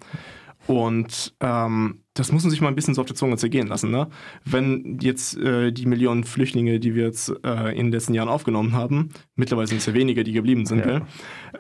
Und 0.67 1.35
ähm, 1.41 2.03
das 2.21 2.33
muss 2.33 2.43
man 2.43 2.51
sich 2.51 2.61
mal 2.61 2.69
ein 2.69 2.75
bisschen 2.75 2.95
so 2.95 3.01
auf 3.01 3.07
der 3.07 3.17
Zunge 3.17 3.39
zergehen 3.39 3.67
lassen. 3.67 3.91
Ne? 3.91 4.09
Wenn 4.45 4.99
jetzt 5.01 5.39
äh, 5.39 5.73
die 5.73 5.87
Millionen 5.87 6.25
Flüchtlinge, 6.25 6.79
die 6.79 6.95
wir 6.95 7.05
jetzt 7.05 7.33
äh, 7.45 7.71
in 7.71 7.87
den 7.87 7.93
letzten 7.93 8.13
Jahren 8.13 8.29
aufgenommen 8.29 8.73
haben, 8.73 9.09
mittlerweile 9.37 9.67
sind 9.67 9.79
es 9.79 9.87
ja 9.87 9.95
weniger, 9.95 10.23
die 10.23 10.33
geblieben 10.33 10.67
sind. 10.67 10.85
Ja. 10.85 11.01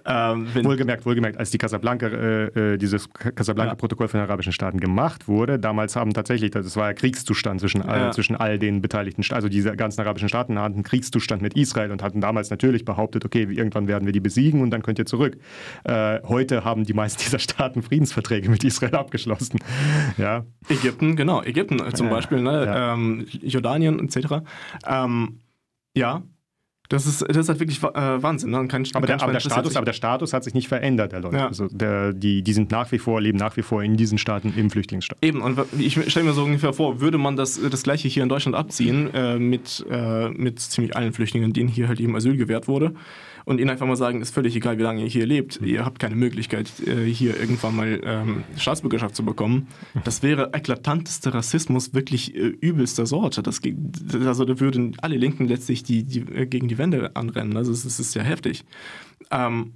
Ähm, 0.05 0.47
wohlgemerkt, 0.55 1.07
wohlgemerkt, 1.07 1.39
als 1.39 1.51
die 1.51 1.59
Casablanca, 1.59 2.09
äh, 2.09 2.75
äh 2.75 2.77
dieses 2.77 3.09
Casablanca-Protokoll 3.11 4.09
von 4.09 4.21
den 4.21 4.29
arabischen 4.29 4.53
Staaten 4.53 4.81
gemacht 4.81 5.29
wurde, 5.29 5.59
damals 5.59 5.97
haben 5.97 6.13
tatsächlich, 6.13 6.51
das 6.51 6.77
war 6.77 6.89
ja 6.89 6.93
Kriegszustand 6.93 7.61
zwischen, 7.61 7.83
all, 7.83 8.01
ja. 8.01 8.11
zwischen 8.11 8.37
all 8.37 8.59
den 8.59 8.83
beteiligten 8.83 9.23
Staaten, 9.23 9.37
also 9.39 9.49
diese 9.49 9.75
ganzen 9.77 10.03
arabischen 10.03 10.29
Staaten 10.29 10.59
hatten 10.59 10.83
Kriegszustand 10.83 11.41
mit 11.41 11.57
Israel 11.57 11.91
und 11.91 12.03
hatten 12.03 12.21
damals 12.21 12.51
natürlich 12.51 12.85
behauptet, 12.85 13.25
okay, 13.25 13.49
irgendwann 13.51 13.89
werden 13.89 14.05
wir 14.05 14.13
die 14.13 14.21
besiegen 14.21 14.61
und 14.61 14.71
dann 14.71 14.83
könnt 14.83 14.99
ihr 14.99 15.07
zurück. 15.07 15.39
Äh, 15.85 16.21
heute 16.25 16.65
haben 16.65 16.85
die 16.85 16.93
meisten 16.93 17.23
dieser 17.25 17.39
Staaten 17.39 17.83
Friedensverträge 17.83 18.51
mit 18.51 18.63
Israel 18.63 18.95
abgeschlossen. 18.95 19.59
Ja. 20.19 20.45
Ägypten, 20.69 21.17
genau, 21.17 21.43
Ägypten 21.43 21.79
zum 21.95 22.07
ja, 22.07 22.13
Beispiel, 22.13 22.43
ne? 22.43 22.65
Ja. 22.67 22.95
Ähm, 22.95 23.27
Jordanien 23.43 23.99
etc. 24.01 24.43
Ähm, 24.87 25.41
ja, 25.97 26.23
das 26.91 27.07
ist, 27.07 27.23
das 27.23 27.37
ist 27.37 27.49
halt 27.49 27.61
wirklich 27.61 27.81
äh, 27.83 28.23
Wahnsinn. 28.23 28.51
Ne? 28.51 28.67
Kein, 28.67 28.85
aber, 28.95 29.07
der, 29.07 29.23
aber, 29.23 29.33
der 29.33 29.39
Status, 29.39 29.77
aber 29.77 29.85
der 29.85 29.93
Status 29.93 30.33
hat 30.33 30.43
sich 30.43 30.55
nicht 30.55 30.67
verändert, 30.67 31.13
der 31.13 31.21
Leute. 31.21 31.37
Ja. 31.37 31.47
Also 31.47 31.69
der, 31.69 32.13
die, 32.13 32.43
die 32.43 32.53
sind 32.53 32.73
nach 32.73 32.91
wie 32.91 32.99
vor, 32.99 33.21
leben 33.21 33.39
nach 33.39 33.57
wie 33.57 33.63
vor 33.63 33.85
in 33.85 33.97
diesen 33.97 34.19
Staaten 34.19 34.53
im 34.57 34.71
Flüchtlingsstaat. 34.71 35.19
Eben, 35.23 35.41
und 35.41 35.57
ich 35.79 35.93
stelle 36.11 36.27
mir 36.27 36.33
so 36.33 36.43
ungefähr 36.43 36.73
vor, 36.73 37.01
würde 37.01 37.17
man 37.17 37.37
das, 37.37 37.61
das 37.71 37.85
gleiche 37.85 38.09
hier 38.09 38.25
in 38.25 38.29
Deutschland 38.29 38.57
abziehen, 38.57 39.09
äh, 39.15 39.39
mit, 39.39 39.87
äh, 39.89 40.31
mit 40.31 40.59
ziemlich 40.59 40.97
allen 40.97 41.13
Flüchtlingen, 41.13 41.53
denen 41.53 41.69
hier 41.69 41.87
halt 41.87 42.01
eben 42.01 42.17
Asyl 42.17 42.37
gewährt 42.37 42.67
wurde, 42.67 42.93
und 43.51 43.59
ihnen 43.59 43.69
einfach 43.69 43.87
mal 43.87 43.97
sagen, 43.97 44.23
ist 44.23 44.33
völlig 44.33 44.55
egal, 44.55 44.79
wie 44.79 44.85
lange 44.85 45.03
ihr 45.03 45.09
hier 45.09 45.27
lebt, 45.27 45.61
ihr 45.61 45.85
habt 45.85 45.99
keine 45.99 46.15
Möglichkeit, 46.15 46.71
äh, 46.87 47.05
hier 47.05 47.37
irgendwann 47.37 47.75
mal 47.75 48.01
ähm, 48.05 48.45
Staatsbürgerschaft 48.57 49.17
zu 49.17 49.25
bekommen. 49.25 49.67
Das 50.05 50.23
wäre 50.23 50.53
eklatantester 50.53 51.35
Rassismus 51.35 51.93
wirklich 51.93 52.33
äh, 52.33 52.39
übelster 52.39 53.07
Sorte. 53.07 53.43
Das, 53.43 53.61
also 54.25 54.45
da 54.45 54.61
würden 54.61 54.97
alle 55.03 55.17
Linken 55.17 55.49
letztlich 55.49 55.83
die, 55.83 56.05
die, 56.05 56.21
äh, 56.33 56.47
gegen 56.47 56.69
die 56.69 56.79
Wände 56.79 57.17
anrennen. 57.17 57.57
Also 57.57 57.73
es, 57.73 57.85
ist 57.85 58.15
ja 58.15 58.23
heftig. 58.23 58.65
Ähm, 59.33 59.73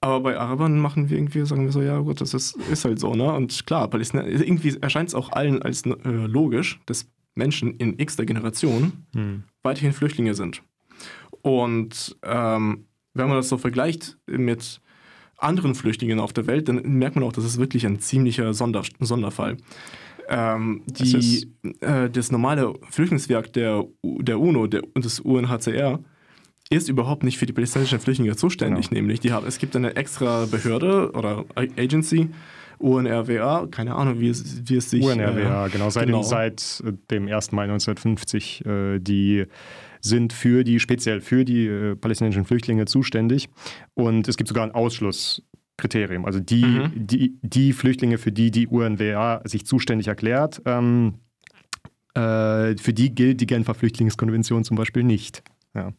aber 0.00 0.20
bei 0.20 0.38
Arabern 0.38 0.78
machen 0.78 1.10
wir 1.10 1.18
irgendwie, 1.18 1.44
sagen 1.44 1.66
wir 1.66 1.72
so, 1.72 1.82
ja 1.82 1.98
gut, 1.98 2.22
das 2.22 2.32
ist, 2.32 2.56
ist 2.72 2.86
halt 2.86 3.00
so, 3.00 3.14
ne? 3.14 3.30
Und 3.34 3.66
klar, 3.66 3.86
Palästina, 3.88 4.26
irgendwie 4.26 4.78
erscheint 4.80 5.10
es 5.10 5.14
auch 5.14 5.30
allen 5.30 5.60
als 5.60 5.84
äh, 5.84 5.92
logisch, 6.08 6.80
dass 6.86 7.06
Menschen 7.34 7.74
in 7.74 7.98
x 7.98 8.16
der 8.16 8.24
Generation 8.24 9.04
hm. 9.14 9.44
weiterhin 9.62 9.92
Flüchtlinge 9.92 10.34
sind. 10.34 10.62
Und 11.42 12.16
ähm, 12.22 12.86
wenn 13.14 13.28
man 13.28 13.36
das 13.36 13.48
so 13.48 13.58
vergleicht 13.58 14.18
mit 14.26 14.80
anderen 15.38 15.74
Flüchtlingen 15.74 16.20
auf 16.20 16.32
der 16.32 16.46
Welt, 16.46 16.68
dann 16.68 16.82
merkt 16.82 17.16
man 17.16 17.24
auch, 17.24 17.32
das 17.32 17.44
ist 17.44 17.58
wirklich 17.58 17.86
ein 17.86 18.00
ziemlicher 18.00 18.52
Sonder 18.54 18.82
Sonderfall. 19.00 19.56
Ähm, 20.28 20.82
die, 20.86 21.50
äh, 21.80 22.08
das 22.08 22.32
normale 22.32 22.72
Flüchtlingswerk 22.90 23.52
der, 23.52 23.84
der 24.02 24.40
UNO 24.40 24.66
der, 24.66 24.82
und 24.94 25.04
des 25.04 25.20
UNHCR 25.20 26.00
ist 26.70 26.88
überhaupt 26.88 27.24
nicht 27.24 27.36
für 27.36 27.44
die 27.44 27.52
palästinensischen 27.52 28.00
Flüchtlinge 28.00 28.34
zuständig, 28.36 28.88
genau. 28.88 29.02
nämlich 29.02 29.20
die 29.20 29.32
haben, 29.32 29.46
es 29.46 29.58
gibt 29.58 29.76
eine 29.76 29.96
extra 29.96 30.46
Behörde 30.46 31.12
oder 31.12 31.44
Agency, 31.56 32.30
UNRWA, 32.78 33.66
keine 33.70 33.94
Ahnung, 33.94 34.20
wie 34.20 34.28
es, 34.28 34.62
wie 34.66 34.76
es 34.76 34.88
sich... 34.88 35.04
UNRWA, 35.04 35.66
äh, 35.66 35.70
genau, 35.70 35.90
seit, 35.90 36.06
genau. 36.06 36.22
Dem, 36.22 36.26
seit 36.26 36.82
dem 37.10 37.28
1. 37.28 37.52
Mai 37.52 37.64
1950, 37.64 38.64
äh, 38.64 38.98
die 38.98 39.44
sind 40.04 40.32
für 40.32 40.64
die, 40.64 40.78
speziell 40.78 41.20
für 41.20 41.44
die 41.44 41.66
äh, 41.66 41.96
palästinensischen 41.96 42.44
Flüchtlinge 42.44 42.84
zuständig. 42.84 43.48
Und 43.94 44.28
es 44.28 44.36
gibt 44.36 44.48
sogar 44.48 44.64
ein 44.64 44.72
Ausschlusskriterium. 44.72 46.26
Also 46.26 46.40
die, 46.40 46.64
mhm. 46.64 46.90
die, 46.94 47.38
die 47.42 47.72
Flüchtlinge, 47.72 48.18
für 48.18 48.30
die 48.30 48.50
die 48.50 48.66
UNWA 48.66 49.40
sich 49.44 49.64
zuständig 49.64 50.08
erklärt, 50.08 50.60
ähm, 50.66 51.14
äh, 52.14 52.76
für 52.76 52.92
die 52.92 53.14
gilt 53.14 53.40
die 53.40 53.46
Genfer 53.46 53.74
Flüchtlingskonvention 53.74 54.62
zum 54.62 54.76
Beispiel 54.76 55.04
nicht. 55.04 55.42
Ja. 55.74 55.92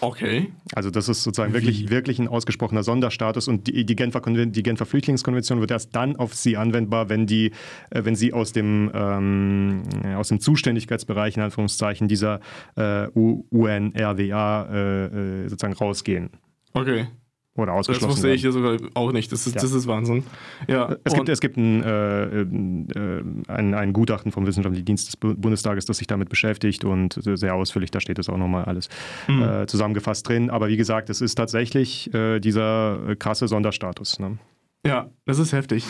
Okay. 0.00 0.52
Also 0.74 0.90
das 0.90 1.08
ist 1.08 1.22
sozusagen 1.22 1.52
wirklich, 1.52 1.90
wirklich 1.90 2.18
ein 2.18 2.28
ausgesprochener 2.28 2.82
Sonderstatus 2.82 3.48
und 3.48 3.66
die, 3.66 3.84
die, 3.84 3.96
Genfer, 3.96 4.20
die 4.20 4.62
Genfer 4.62 4.86
Flüchtlingskonvention 4.86 5.60
wird 5.60 5.70
erst 5.70 5.94
dann 5.94 6.16
auf 6.16 6.34
sie 6.34 6.56
anwendbar, 6.56 7.08
wenn, 7.08 7.26
die, 7.26 7.52
äh, 7.90 8.04
wenn 8.04 8.16
sie 8.16 8.32
aus 8.32 8.52
dem, 8.52 8.90
ähm, 8.94 9.82
aus 10.16 10.28
dem 10.28 10.40
Zuständigkeitsbereich 10.40 11.36
in 11.36 11.42
Anführungszeichen 11.42 12.08
dieser 12.08 12.40
äh, 12.76 13.06
UNRWA 13.08 14.68
äh, 14.70 15.04
äh, 15.44 15.48
sozusagen 15.48 15.74
rausgehen. 15.74 16.30
Okay. 16.74 17.06
Oder 17.54 17.74
ausgeschlossen. 17.74 18.08
Das 18.08 18.16
wusste 18.16 18.30
ich 18.30 18.40
hier 18.40 18.52
sogar 18.52 18.78
auch 18.94 19.12
nicht. 19.12 19.30
Das 19.30 19.46
ist, 19.46 19.56
ja. 19.56 19.60
das 19.60 19.72
ist 19.72 19.86
Wahnsinn. 19.86 20.24
Ja. 20.68 20.96
Es, 21.04 21.12
gibt, 21.12 21.28
es 21.28 21.40
gibt 21.40 21.58
ein, 21.58 21.82
äh, 21.82 22.40
äh, 22.40 23.22
ein, 23.48 23.74
ein, 23.74 23.92
Gutachten 23.92 24.32
vom 24.32 24.46
Wissenschaftlichen 24.46 24.86
Dienst 24.86 25.08
des 25.08 25.16
Bundestages, 25.16 25.84
das 25.84 25.98
sich 25.98 26.06
damit 26.06 26.30
beschäftigt 26.30 26.84
und 26.86 27.18
sehr 27.22 27.54
ausführlich, 27.54 27.90
da 27.90 28.00
steht 28.00 28.18
es 28.18 28.30
auch 28.30 28.38
nochmal 28.38 28.64
alles 28.64 28.88
mhm. 29.28 29.42
äh, 29.42 29.66
zusammengefasst 29.66 30.26
drin. 30.26 30.48
Aber 30.48 30.68
wie 30.68 30.78
gesagt, 30.78 31.10
es 31.10 31.20
ist 31.20 31.34
tatsächlich 31.34 32.12
äh, 32.14 32.40
dieser 32.40 33.16
krasse 33.18 33.48
Sonderstatus. 33.48 34.18
Ne? 34.18 34.38
Ja, 34.84 35.10
das 35.26 35.38
ist 35.38 35.52
heftig. 35.52 35.84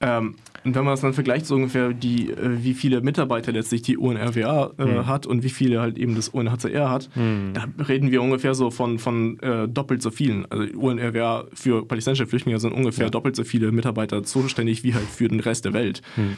Ähm, 0.00 0.34
und 0.64 0.74
wenn 0.74 0.84
man 0.84 0.94
es 0.94 1.02
dann 1.02 1.12
vergleicht, 1.12 1.46
so 1.46 1.54
ungefähr, 1.54 1.92
die, 1.92 2.30
äh, 2.30 2.64
wie 2.64 2.74
viele 2.74 3.00
Mitarbeiter 3.00 3.52
letztlich 3.52 3.82
die 3.82 3.96
UNRWA 3.96 4.72
äh, 4.78 4.84
mhm. 4.84 5.06
hat 5.06 5.26
und 5.26 5.44
wie 5.44 5.50
viele 5.50 5.80
halt 5.80 5.98
eben 5.98 6.16
das 6.16 6.30
UNHCR 6.30 6.90
hat, 6.90 7.10
mhm. 7.14 7.52
da 7.52 7.66
reden 7.84 8.10
wir 8.10 8.22
ungefähr 8.22 8.54
so 8.54 8.70
von, 8.70 8.98
von 8.98 9.38
äh, 9.40 9.68
doppelt 9.68 10.02
so 10.02 10.10
vielen. 10.10 10.50
Also 10.50 10.64
UNRWA 10.76 11.44
für 11.52 11.86
palästinensische 11.86 12.26
Flüchtlinge 12.26 12.58
sind 12.58 12.72
ungefähr 12.72 13.06
ja. 13.06 13.10
doppelt 13.10 13.36
so 13.36 13.44
viele 13.44 13.70
Mitarbeiter 13.70 14.24
zuständig 14.24 14.82
wie 14.82 14.94
halt 14.94 15.06
für 15.06 15.28
den 15.28 15.38
Rest 15.38 15.64
der 15.64 15.72
Welt. 15.72 16.02
Mhm. 16.16 16.36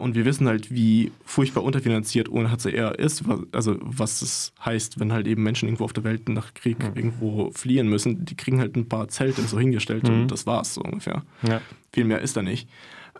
Und 0.00 0.14
wir 0.14 0.24
wissen 0.24 0.48
halt, 0.48 0.72
wie 0.72 1.12
furchtbar 1.24 1.62
unterfinanziert 1.62 2.28
UNHCR 2.28 2.98
ist, 2.98 3.28
was, 3.28 3.40
also 3.52 3.76
was 3.82 4.22
es 4.22 4.52
heißt, 4.64 4.98
wenn 4.98 5.12
halt 5.12 5.26
eben 5.26 5.42
Menschen 5.42 5.68
irgendwo 5.68 5.84
auf 5.84 5.92
der 5.92 6.04
Welt 6.04 6.28
nach 6.30 6.54
Krieg 6.54 6.78
mhm. 6.78 6.96
irgendwo 6.96 7.50
fliehen 7.50 7.88
müssen. 7.88 8.24
Die 8.24 8.36
kriegen 8.36 8.58
halt 8.58 8.74
ein 8.74 8.88
paar 8.88 9.08
Zelte 9.08 9.42
so 9.42 9.58
hingestellt 9.58 10.08
und 10.08 10.22
mhm. 10.22 10.28
das 10.28 10.46
war's 10.46 10.74
so 10.74 10.80
ungefähr. 10.80 11.22
Ja. 11.42 11.60
Viel 11.92 12.04
mehr 12.04 12.20
ist 12.20 12.36
da 12.36 12.42
nicht. 12.42 12.68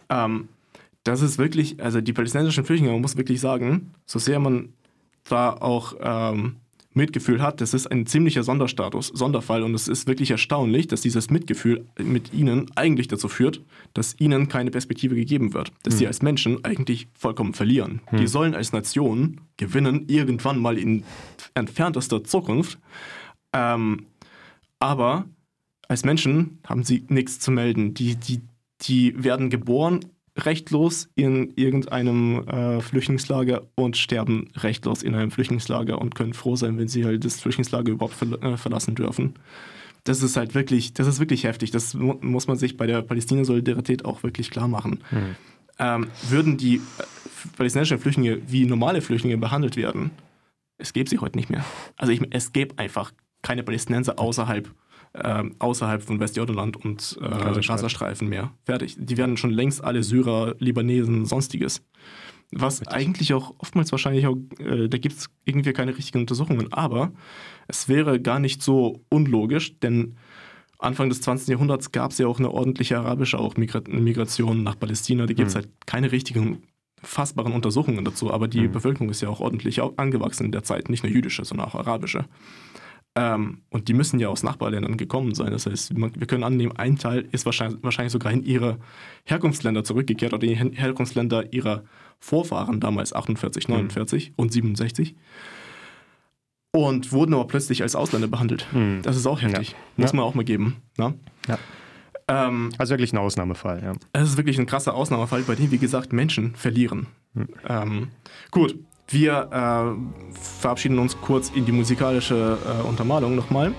Ähm, 0.09 0.49
das 1.05 1.23
ist 1.23 1.39
wirklich, 1.39 1.83
also 1.83 2.01
die 2.01 2.13
palästinensischen 2.13 2.65
Flüchtlinge, 2.65 2.93
man 2.93 3.01
muss 3.01 3.17
wirklich 3.17 3.41
sagen, 3.41 3.95
so 4.07 4.19
sehr 4.19 4.41
man 4.41 4.73
da 5.29 5.53
auch 5.53 5.95
ähm, 6.01 6.57
Mitgefühl 6.97 7.43
hat, 7.43 7.61
das 7.61 7.75
ist 7.75 7.87
ein 7.87 8.07
ziemlicher 8.07 8.43
Sonderstatus, 8.43 9.09
Sonderfall 9.09 9.63
und 9.63 9.75
es 9.75 9.87
ist 9.87 10.07
wirklich 10.07 10.31
erstaunlich, 10.31 10.87
dass 10.87 11.03
dieses 11.03 11.31
Mitgefühl 11.31 11.85
mit 12.03 12.33
ihnen 12.33 12.71
eigentlich 12.75 13.07
dazu 13.07 13.29
führt, 13.29 13.61
dass 13.93 14.19
ihnen 14.19 14.49
keine 14.49 14.71
Perspektive 14.71 15.15
gegeben 15.15 15.53
wird, 15.53 15.73
dass 15.83 15.95
hm. 15.95 15.99
sie 15.99 16.07
als 16.07 16.23
Menschen 16.23 16.65
eigentlich 16.65 17.07
vollkommen 17.13 17.53
verlieren. 17.53 18.01
Hm. 18.07 18.19
Die 18.19 18.27
sollen 18.27 18.55
als 18.55 18.73
Nation 18.73 19.43
gewinnen, 19.59 20.07
irgendwann 20.09 20.59
mal 20.59 20.79
in 20.79 21.05
entferntester 21.55 22.25
Zukunft, 22.25 22.79
ähm, 23.53 24.07
aber 24.79 25.27
als 25.89 26.05
Menschen 26.05 26.59
haben 26.67 26.85
sie 26.85 27.05
nichts 27.09 27.39
zu 27.39 27.51
melden. 27.51 27.95
Die, 27.95 28.17
die, 28.17 28.41
die 28.83 29.23
werden 29.23 29.51
geboren 29.51 30.01
rechtlos 30.39 31.09
in 31.15 31.53
irgendeinem 31.57 32.47
äh, 32.47 32.81
Flüchtlingslager 32.81 33.63
und 33.75 33.97
sterben 33.97 34.49
rechtlos 34.57 35.03
in 35.03 35.15
einem 35.15 35.31
Flüchtlingslager 35.31 35.99
und 35.99 36.15
können 36.15 36.35
froh 36.35 36.57
sein, 36.57 36.79
wenn 36.79 36.89
sie 36.89 37.05
halt 37.05 37.25
das 37.25 37.41
Flüchtlingslager 37.41 37.93
überhaupt 37.93 38.15
ver 38.15 38.43
äh, 38.43 38.57
verlassen 38.57 38.95
dürfen. 38.95 39.35
Das 40.05 40.23
ist 40.23 40.37
halt 40.37 40.55
wirklich, 40.55 40.93
das 40.93 41.07
ist 41.07 41.21
wirklich 41.21 41.45
heftig. 41.45 41.71
Das 41.71 41.95
mu 41.95 42.15
muss 42.21 42.47
man 42.47 42.59
sich 42.59 42.77
bei 42.77 42.87
der 42.87 43.03
Palästina-Solidarität 43.03 44.05
auch 44.05 44.23
wirklich 44.23 44.51
klar 44.51 44.69
machen. 44.69 45.01
Mhm. 45.11 45.37
Ähm, 45.79 46.07
würden 46.29 46.57
die 46.59 46.77
äh, 46.77 46.81
palästinensischen 47.57 47.99
Flüchtlinge 47.99 48.41
wie 48.47 48.67
normale 48.67 49.01
Flüchtlinge 49.01 49.39
behandelt 49.39 49.77
werden, 49.77 50.11
es 50.79 50.93
gäbe 50.93 51.09
sie 51.09 51.19
heute 51.19 51.39
nicht 51.39 51.51
mehr. 51.51 51.65
Also 51.97 52.13
ich, 52.13 52.21
es 52.31 52.53
gäbe 52.53 52.79
einfach 52.79 53.13
keine 53.43 53.63
Palästinenser 53.63 54.19
außerhalb 54.19 54.71
äh, 55.17 55.45
außerhalb 55.59 56.03
von 56.03 56.21
Westjordanland 56.21 56.77
und 56.77 57.19
äh, 57.21 57.61
Gazastreifen 57.61 58.29
mehr. 58.29 58.53
Fertig. 58.65 58.97
Die 58.99 59.17
werden 59.17 59.37
schon 59.37 59.51
längst 59.51 59.83
alle 59.83 60.03
Syrer, 60.03 60.55
Libanesen, 60.59 61.25
sonstiges. 61.25 61.83
Was 62.53 62.81
Richtig. 62.81 62.97
eigentlich 62.97 63.35
auch 63.35 63.55
oftmals 63.59 63.91
wahrscheinlich 63.91 64.27
auch, 64.27 64.37
äh, 64.59 64.89
da 64.89 64.99
gibt 64.99 65.17
es 65.17 65.29
irgendwie 65.45 65.73
keine 65.73 65.97
richtigen 65.97 66.21
Untersuchungen, 66.21 66.73
aber 66.73 67.13
es 67.67 67.89
wäre 67.89 68.21
gar 68.21 68.39
nicht 68.39 68.63
so 68.63 69.03
unlogisch, 69.09 69.81
denn 69.81 70.17
Anfang 70.79 71.09
des 71.09 71.23
20. 71.23 71.49
Jahrhunderts 71.49 71.91
gab 71.91 72.13
es 72.13 72.19
ja 72.19 72.27
auch 72.27 72.39
eine 72.39 72.51
ordentliche 72.51 72.99
arabische 72.99 73.39
auch 73.39 73.57
Migra 73.57 73.81
Migration 73.89 74.63
nach 74.63 74.79
Palästina. 74.79 75.27
Da 75.27 75.33
gibt 75.33 75.49
es 75.49 75.55
mhm. 75.55 75.61
halt 75.61 75.71
keine 75.87 76.13
richtigen 76.13 76.63
fassbaren 77.03 77.53
Untersuchungen 77.53 78.05
dazu, 78.05 78.33
aber 78.33 78.49
die 78.49 78.69
mhm. 78.69 78.73
Bevölkerung 78.73 79.11
ist 79.11 79.21
ja 79.21 79.29
auch 79.29 79.41
ordentlich 79.41 79.81
angewachsen 79.81 80.47
in 80.47 80.53
der 80.53 80.63
Zeit, 80.63 80.89
nicht 80.89 81.03
nur 81.03 81.13
jüdische, 81.13 81.45
sondern 81.45 81.69
auch 81.69 81.75
arabische. 81.75 82.27
Ähm, 83.17 83.63
und 83.71 83.89
die 83.89 83.95
müssen 83.95 84.21
ja 84.21 84.29
aus 84.29 84.43
Nachbarländern 84.43 84.99
gekommen 84.99 85.35
sein. 85.35 85.51
Das 85.51 85.65
heißt, 85.65 85.97
wir 85.97 86.27
können 86.27 86.45
annehmen, 86.45 86.77
ein 86.77 86.99
Teil 86.99 87.27
ist 87.33 87.47
wahrscheinlich, 87.47 87.83
wahrscheinlich 87.83 88.13
sogar 88.13 88.31
in 88.31 88.45
ihre 88.45 88.79
Herkunftsländer 89.25 89.85
zurückgekehrt 89.85 90.35
oder 90.35 90.47
in 90.47 90.71
die 90.71 90.79
Herkunftsländer 90.79 91.53
ihrer 91.53 91.85
Vorfahren 92.21 92.79
damals 92.79 93.15
48, 93.15 93.69
49 93.69 94.29
mhm. 94.29 94.35
und 94.37 94.53
67 94.53 95.17
und 96.73 97.11
wurden 97.13 97.33
aber 97.33 97.47
plötzlich 97.47 97.83
als 97.83 97.97
Ausländer 97.97 98.29
behandelt. 98.29 98.67
Mhm. 98.73 99.01
Das 99.03 99.17
ist 99.17 99.27
auch 99.27 99.41
heftig. 99.41 99.71
Ja. 99.71 99.77
Muss 99.97 100.13
man 100.13 100.25
auch 100.25 100.35
mal 100.35 100.45
geben. 100.45 100.77
Ne? 100.99 101.15
Ja. 101.49 101.59
Ähm, 102.29 102.71
also 102.77 102.91
wirklich 102.91 103.15
ein 103.15 103.19
Ausnahmefall, 103.19 103.83
ja. 103.83 103.93
Es 104.13 104.29
ist 104.29 104.37
wirklich 104.37 104.59
ein 104.59 104.67
krasser 104.67 104.95
Ausnahmefall, 104.95 105.43
bei 105.43 105.55
dem, 105.55 105.71
wie 105.71 105.79
gesagt, 105.79 106.13
Menschen 106.13 106.55
verlieren. 106.55 107.07
Mhm. 107.33 107.49
Ähm, 107.67 108.09
gut, 108.51 108.79
wir 109.09 109.49
äh, 109.53 110.39
verabschieden 110.61 110.99
uns 110.99 111.17
kurz 111.21 111.51
in 111.51 111.65
die 111.65 111.73
musikalische 111.73 112.59
äh, 112.65 112.87
Untermalung 112.87 113.37
nochmal 113.37 113.73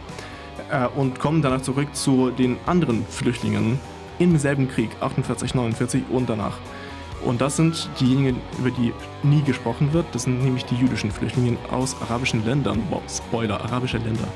äh, 0.71 0.87
und 0.87 1.19
kommen 1.19 1.41
danach 1.41 1.61
zurück 1.61 1.95
zu 1.95 2.31
den 2.31 2.57
anderen 2.65 3.05
Flüchtlingen 3.05 3.79
im 4.19 4.37
selben 4.37 4.67
Krieg, 4.69 4.89
48, 5.01 5.53
49 5.53 6.03
und 6.09 6.29
danach. 6.29 6.57
Und 7.25 7.41
das 7.41 7.57
sind 7.57 7.89
diejenigen, 7.99 8.39
über 8.59 8.71
die 8.71 8.93
nie 9.23 9.41
gesprochen 9.41 9.91
wird. 9.91 10.05
Das 10.13 10.23
sind 10.23 10.43
nämlich 10.43 10.65
die 10.65 10.75
jüdischen 10.75 11.11
Flüchtlinge 11.11 11.57
aus 11.71 11.95
arabischen 12.01 12.45
Ländern. 12.45 12.81
Wow, 12.89 13.01
Spoiler, 13.09 13.59
arabische 13.61 13.97
Länder. 13.97 14.27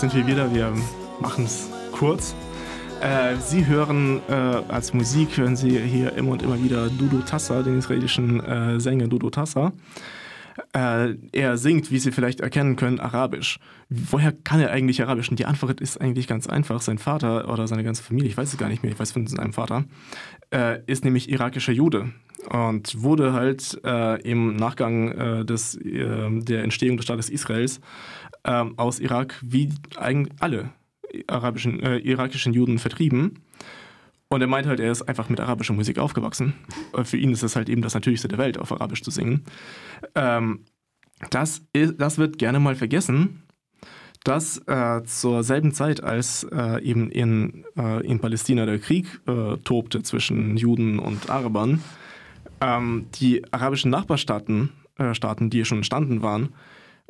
Sind 0.00 0.14
wir 0.14 0.26
wieder. 0.26 0.52
Wir 0.52 0.74
machen 1.20 1.46
es 1.46 1.70
kurz. 1.90 2.34
Äh, 3.00 3.36
Sie 3.36 3.64
hören 3.64 4.20
äh, 4.28 4.32
als 4.32 4.92
Musik, 4.92 5.38
hören 5.38 5.56
Sie 5.56 5.78
hier 5.78 6.12
immer 6.12 6.32
und 6.32 6.42
immer 6.42 6.62
wieder 6.62 6.90
Dudu 6.90 7.22
Tassa, 7.22 7.62
den 7.62 7.78
israelischen 7.78 8.44
äh, 8.44 8.78
Sänger 8.78 9.08
Dudu 9.08 9.30
Tassa. 9.30 9.72
Äh, 10.74 11.14
er 11.32 11.56
singt, 11.56 11.90
wie 11.90 11.98
Sie 11.98 12.12
vielleicht 12.12 12.40
erkennen 12.40 12.76
können, 12.76 13.00
Arabisch. 13.00 13.58
Woher 13.88 14.32
kann 14.32 14.60
er 14.60 14.70
eigentlich 14.70 15.02
Arabisch? 15.02 15.30
Und 15.30 15.38
die 15.38 15.46
Antwort 15.46 15.80
ist 15.80 15.98
eigentlich 15.98 16.26
ganz 16.26 16.46
einfach. 16.46 16.82
Sein 16.82 16.98
Vater 16.98 17.50
oder 17.50 17.66
seine 17.66 17.82
ganze 17.82 18.02
Familie, 18.02 18.28
ich 18.28 18.36
weiß 18.36 18.52
es 18.52 18.58
gar 18.58 18.68
nicht 18.68 18.82
mehr, 18.82 18.92
ich 18.92 18.98
weiß 18.98 19.12
von 19.12 19.26
seinem 19.26 19.54
Vater, 19.54 19.84
äh, 20.52 20.80
ist 20.86 21.06
nämlich 21.06 21.30
irakischer 21.30 21.72
Jude 21.72 22.10
und 22.50 23.02
wurde 23.02 23.32
halt 23.32 23.80
äh, 23.82 24.20
im 24.22 24.56
Nachgang 24.56 25.46
des, 25.46 25.78
der 25.82 26.62
Entstehung 26.62 26.96
des 26.96 27.04
Staates 27.04 27.28
Israels 27.28 27.80
ähm, 28.46 28.78
aus 28.78 29.00
Irak 29.00 29.34
wie 29.42 29.70
eigentlich 29.96 30.34
alle 30.40 30.70
arabischen, 31.26 31.80
äh, 31.82 31.98
irakischen 31.98 32.52
Juden 32.52 32.78
vertrieben. 32.78 33.40
Und 34.28 34.40
er 34.40 34.46
meint 34.46 34.66
halt, 34.66 34.80
er 34.80 34.90
ist 34.90 35.02
einfach 35.02 35.28
mit 35.28 35.40
arabischer 35.40 35.72
Musik 35.72 35.98
aufgewachsen. 35.98 36.54
Für 37.04 37.16
ihn 37.16 37.30
ist 37.30 37.44
es 37.44 37.54
halt 37.54 37.68
eben 37.68 37.82
das 37.82 37.94
Natürlichste 37.94 38.28
der 38.28 38.38
Welt, 38.38 38.58
auf 38.58 38.72
Arabisch 38.72 39.02
zu 39.02 39.10
singen. 39.10 39.44
Ähm, 40.14 40.64
das, 41.30 41.62
ist, 41.72 42.00
das 42.00 42.18
wird 42.18 42.38
gerne 42.38 42.58
mal 42.58 42.74
vergessen, 42.74 43.42
dass 44.24 44.58
äh, 44.66 45.04
zur 45.04 45.44
selben 45.44 45.72
Zeit, 45.72 46.02
als 46.02 46.44
äh, 46.50 46.82
eben 46.82 47.10
in, 47.10 47.64
äh, 47.76 48.04
in 48.04 48.18
Palästina 48.18 48.66
der 48.66 48.80
Krieg 48.80 49.20
äh, 49.28 49.56
tobte 49.58 50.02
zwischen 50.02 50.56
Juden 50.56 50.98
und 50.98 51.30
Arabern, 51.30 51.80
ähm, 52.60 53.06
die 53.14 53.44
arabischen 53.52 53.92
Nachbarstaaten, 53.92 54.72
äh, 54.98 55.14
Staaten, 55.14 55.50
die 55.50 55.64
schon 55.64 55.78
entstanden 55.78 56.22
waren, 56.22 56.48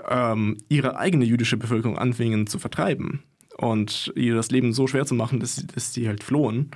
ähm, 0.09 0.59
ihre 0.69 0.97
eigene 0.97 1.25
jüdische 1.25 1.57
Bevölkerung 1.57 1.99
anfingen 1.99 2.47
zu 2.47 2.59
vertreiben 2.59 3.23
und 3.57 4.13
ihr 4.17 4.35
das 4.35 4.51
Leben 4.51 4.73
so 4.73 4.87
schwer 4.87 5.07
zu 5.07 5.15
machen, 5.15 5.41
dass 5.41 5.57
sie, 5.57 5.67
dass 5.67 5.93
sie 5.93 6.09
halt 6.09 6.23
flohen. 6.23 6.71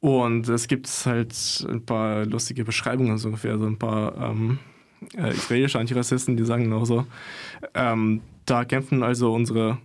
Und 0.00 0.48
es 0.48 0.66
gibt 0.66 0.88
halt 1.06 1.64
ein 1.68 1.84
paar 1.84 2.26
lustige 2.26 2.64
Beschreibungen, 2.64 3.18
so 3.18 3.28
ungefähr, 3.28 3.56
so 3.58 3.66
ein 3.66 3.78
paar 3.78 4.30
ähm, 4.30 4.58
äh, 5.16 5.30
israelische 5.30 5.78
Antirassisten, 5.78 6.36
die 6.36 6.44
sagen 6.44 6.72
auch 6.72 6.84
so, 6.84 7.06
ähm, 7.74 8.20
da 8.46 8.64
kämpfen 8.64 9.02
also 9.02 9.32
unsere 9.32 9.78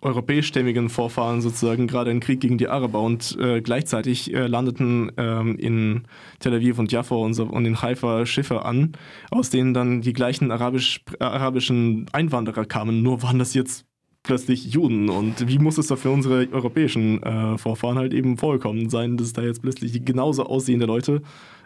europäischstämmigen 0.00 0.88
Vorfahren 0.88 1.40
sozusagen 1.40 1.86
gerade 1.86 2.10
einen 2.10 2.20
Krieg 2.20 2.40
gegen 2.40 2.58
die 2.58 2.68
Araber 2.68 3.00
und 3.00 3.36
äh, 3.40 3.60
gleichzeitig 3.60 4.32
äh, 4.34 4.46
landeten 4.46 5.12
ähm, 5.16 5.56
in 5.56 6.02
Tel 6.38 6.54
Aviv 6.54 6.78
und 6.78 6.92
Jaffa 6.92 7.14
und, 7.14 7.34
so, 7.34 7.44
und 7.44 7.64
in 7.64 7.82
Haifa 7.82 8.26
Schiffe 8.26 8.64
an, 8.64 8.92
aus 9.30 9.50
denen 9.50 9.74
dann 9.74 10.00
die 10.00 10.12
gleichen 10.12 10.50
arabisch, 10.50 11.02
äh, 11.20 11.24
arabischen 11.24 12.06
Einwanderer 12.12 12.64
kamen, 12.64 13.02
nur 13.02 13.22
waren 13.22 13.38
das 13.38 13.54
jetzt 13.54 13.86
plötzlich 14.22 14.72
Juden 14.72 15.08
und 15.08 15.46
wie 15.46 15.58
muss 15.58 15.78
es 15.78 15.86
da 15.86 15.96
für 15.96 16.10
unsere 16.10 16.48
europäischen 16.50 17.22
äh, 17.22 17.58
Vorfahren 17.58 17.96
halt 17.96 18.12
eben 18.12 18.36
vollkommen 18.36 18.90
sein, 18.90 19.16
dass 19.16 19.32
da 19.32 19.42
jetzt 19.42 19.62
plötzlich 19.62 20.04
genauso 20.04 20.46
aussehende 20.46 20.86
Leute, 20.86 21.22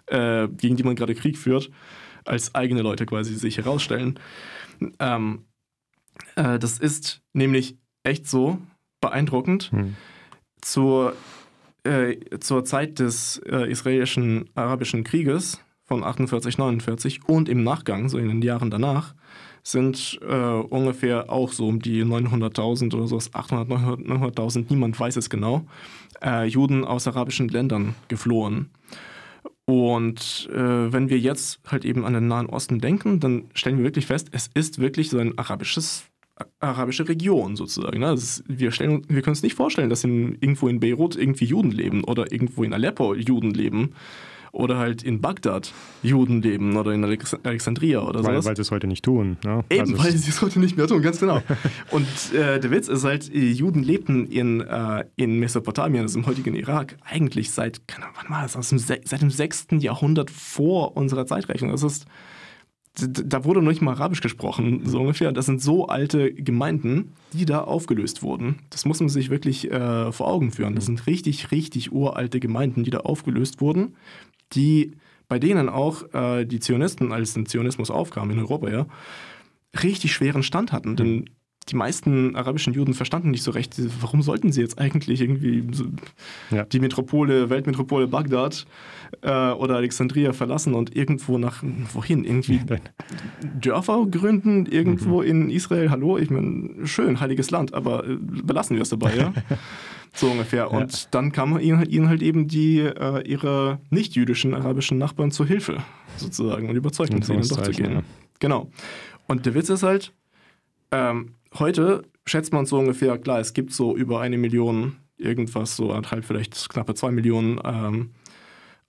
äh, 0.07 0.47
gegen 0.49 0.77
die 0.77 0.83
man 0.83 0.95
gerade 0.95 1.15
Krieg 1.15 1.39
führt, 1.39 1.71
als 2.25 2.55
eigene 2.55 2.83
Leute 2.83 3.07
quasi 3.07 3.35
sich 3.35 3.57
herausstellen. 3.57 4.19
Ähm, 4.99 5.47
äh, 6.37 6.59
das 6.59 6.79
ist 6.79 7.23
nämlich 7.33 7.79
echt 8.03 8.29
so 8.29 8.59
beeindruckend. 9.01 9.71
Hm. 9.73 9.97
Zur, 10.61 11.15
äh, 11.85 12.17
zur 12.41 12.65
Zeit 12.65 12.99
des 12.99 13.39
äh, 13.47 13.71
israelischen 13.71 14.51
arabischen 14.55 15.05
Krieges 15.05 15.61
von 15.85 16.05
48, 16.05 16.59
49 16.59 17.29
und 17.29 17.49
im 17.49 17.65
Nachgang, 17.65 18.09
so 18.09 18.19
in 18.19 18.29
den 18.29 18.43
Jahren 18.43 18.71
danach, 18.71 19.15
sind 19.63 20.19
äh, 20.23 20.35
ungefähr 20.35 21.31
auch 21.31 21.53
so 21.53 21.67
um 21.69 21.81
die 21.81 22.05
900.000 22.05 22.95
oder 22.95 23.07
so, 23.07 23.19
800, 23.19 23.69
900.000, 23.69 24.67
niemand 24.69 24.99
weiß 24.99 25.17
es 25.17 25.29
genau, 25.29 25.67
äh, 26.23 26.47
Juden 26.47 26.85
aus 26.85 27.07
arabischen 27.07 27.49
Ländern 27.49 27.95
geflohen. 28.09 28.71
Und 29.67 30.49
äh, 30.53 30.93
wenn 30.93 31.11
wir 31.11 31.19
jetzt 31.19 31.61
halt 31.67 31.85
eben 31.85 32.05
an 32.05 32.15
den 32.15 32.27
Nahen 32.27 32.47
Osten 32.47 32.81
denken, 32.81 33.21
dann 33.21 33.45
stellen 33.55 33.79
wir 33.79 33.85
wirklich 33.85 34.07
fest, 34.07 34.29
es 34.33 34.51
ist 34.53 34.79
wirklich 34.79 35.11
so 35.11 35.19
ein 35.19 35.39
arabisches 35.39 36.05
arabische 36.61 37.09
Region 37.09 37.57
sozusagen. 37.57 38.01
Ne? 38.01 38.13
Ist, 38.13 38.45
wir, 38.47 38.73
stellen, 38.73 39.03
wir 39.09 39.23
können 39.23 39.33
uns 39.33 39.43
nicht 39.43 39.55
vorstellen, 39.55 39.91
dass 39.91 40.05
in, 40.05 40.37
irgendwo 40.41 40.69
in 40.69 40.81
Beirut 40.81 41.17
irgendwie 41.17 41.45
Juden 41.45 41.71
leben 41.71 42.05
oder 42.05 42.33
irgendwo 42.33 42.65
in 42.65 42.73
Aleppo 42.73 43.15
Juden 43.15 43.51
leben 43.51 43.95
oder 44.53 44.79
halt 44.79 45.03
in 45.03 45.21
Bagdad 45.21 45.73
Juden 46.03 46.43
leben 46.43 46.77
oder 46.77 46.93
in 46.93 47.05
Alex 47.05 47.35
Alexandria 47.43 48.01
oder 48.01 48.25
weil, 48.25 48.33
sowas. 48.33 48.47
Weil 48.47 48.57
sie 48.57 48.63
es 48.63 48.71
heute 48.71 48.87
nicht 48.87 49.05
tun. 49.05 49.37
Ne? 49.45 49.65
Eben, 49.71 49.81
also 49.81 49.99
weil 49.99 50.13
sie 50.13 50.31
es 50.31 50.43
heute 50.43 50.59
nicht 50.59 50.77
mehr 50.77 50.87
tun, 50.87 51.03
ganz 51.03 51.21
genau. 51.21 51.43
Und 51.91 52.35
äh, 52.35 52.59
der 52.59 52.71
Witz 52.71 52.89
ist 52.89 53.05
halt, 53.05 53.33
Juden 53.33 53.83
lebten 53.83 54.27
in, 54.27 54.61
äh, 54.61 55.05
in 55.17 55.39
Mesopotamien, 55.39 56.03
also 56.03 56.19
im 56.19 56.27
heutigen 56.27 56.55
Irak, 56.55 56.97
eigentlich 57.05 57.51
seit, 57.51 57.87
keine 57.87 58.07
Ahnung, 58.07 58.17
wann 58.23 58.31
war 58.31 58.43
das, 58.43 58.57
aus 58.57 58.71
dem, 58.71 58.79
seit 58.79 59.21
dem 59.21 59.31
6. 59.31 59.69
Jahrhundert 59.79 60.31
vor 60.31 60.97
unserer 60.97 61.27
Zeitrechnung. 61.27 61.71
Das 61.71 61.83
ist 61.83 62.07
da 62.95 63.45
wurde 63.45 63.63
noch 63.63 63.71
nicht 63.71 63.83
mal 63.83 63.93
Arabisch 63.93 64.21
gesprochen, 64.21 64.83
so 64.85 65.01
ungefähr. 65.01 65.33
Das 65.33 65.47
sind 65.47 65.63
so 65.63 65.87
alte 65.87 66.33
Gemeinden, 66.33 67.13
die 67.33 67.45
da 67.45 67.63
aufgelöst 67.63 68.23
wurden. 68.23 68.59
Das 68.71 68.85
muss 68.85 69.01
man 69.01 69.09
sich 69.09 69.31
wirklich 69.31 69.71
äh, 69.71 70.13
vor 70.13 70.29
Augen 70.29 70.51
führen. 70.51 70.75
Das 70.75 70.87
sind 70.87 71.07
richtig, 71.07 71.51
richtig 71.51 71.93
uralte 71.93 72.41
Gemeinden, 72.41 72.85
die 72.85 72.91
da 72.91 72.99
aufgelöst 72.99 73.61
wurden, 73.61 73.95
die 74.53 74.97
bei 75.29 75.39
denen 75.39 75.69
auch 75.69 76.13
äh, 76.13 76.45
die 76.45 76.59
Zionisten, 76.59 77.13
als 77.13 77.35
der 77.35 77.45
Zionismus 77.45 77.91
aufkam 77.91 78.31
in 78.31 78.41
Europa, 78.41 78.69
ja, 78.69 78.87
richtig 79.83 80.13
schweren 80.13 80.43
Stand 80.43 80.73
hatten. 80.73 80.97
Denn 80.97 81.31
die 81.71 81.77
meisten 81.77 82.35
arabischen 82.35 82.73
Juden 82.73 82.95
verstanden 82.95 83.31
nicht 83.31 83.43
so 83.43 83.51
recht, 83.51 83.75
warum 84.01 84.23
sollten 84.23 84.51
sie 84.53 84.61
jetzt 84.61 84.79
eigentlich 84.79 85.21
irgendwie 85.21 85.65
so 85.73 85.85
ja. 86.51 86.65
die 86.65 86.81
Metropole, 86.81 87.49
Weltmetropole 87.49 88.09
Bagdad 88.09 88.67
äh, 89.23 89.29
oder 89.29 89.77
Alexandria 89.77 90.33
verlassen 90.33 90.75
und 90.75 90.97
irgendwo 90.97 91.39
nach, 91.39 91.63
wohin, 91.93 92.25
irgendwie 92.25 92.61
Dörfer 93.61 94.07
gründen, 94.11 94.67
irgendwo 94.67 95.23
mhm. 95.23 95.29
in 95.29 95.51
Israel, 95.51 95.91
hallo, 95.91 96.19
ich 96.19 96.31
meine, 96.31 96.87
schön, 96.87 97.21
heiliges 97.21 97.51
Land, 97.51 97.73
aber 97.73 98.07
äh, 98.07 98.17
belassen 98.21 98.77
wir 98.77 98.83
es 98.83 98.89
dabei, 98.89 99.17
ja? 99.17 99.33
so 100.13 100.31
ungefähr. 100.31 100.71
Und 100.73 100.93
ja. 100.93 101.09
dann 101.13 101.31
kamen 101.31 101.61
ihnen, 101.61 101.89
ihnen 101.89 102.09
halt 102.09 102.23
eben 102.23 102.49
die, 102.49 102.81
äh, 102.81 103.23
ihre 103.29 103.79
nicht-jüdischen 103.91 104.55
arabischen 104.55 104.99
Nachbarn 104.99 105.31
zur 105.31 105.47
Hilfe, 105.47 105.79
sozusagen, 106.17 106.69
und 106.69 106.75
überzeugten 106.75 107.23
sie, 107.23 107.35
ihnen 107.35 107.49
doch 107.49 107.63
zu 107.63 107.71
gehen. 107.71 107.93
Ja. 107.93 108.03
Genau. 108.41 108.71
Und 109.29 109.47
der 109.47 109.55
Witz 109.55 109.69
ist 109.69 109.85
halt, 109.85 110.13
ähm, 110.91 111.35
heute 111.59 112.03
schätzt 112.27 112.53
man 112.53 112.67
so 112.67 112.79
ungefähr, 112.79 113.19
klar, 113.19 113.41
es 113.41 113.53
gibt 113.53 113.73
so 113.73 113.97
über 113.97 114.21
eine 114.21 114.39
Million, 114.39 114.97
irgendwas, 115.17 115.77
so 115.77 115.91
anderthalb, 115.91 116.25
vielleicht 116.25 116.69
knappe 116.69 116.95
zwei 116.95 117.11
Millionen 117.11 117.61
ähm, 117.65 118.11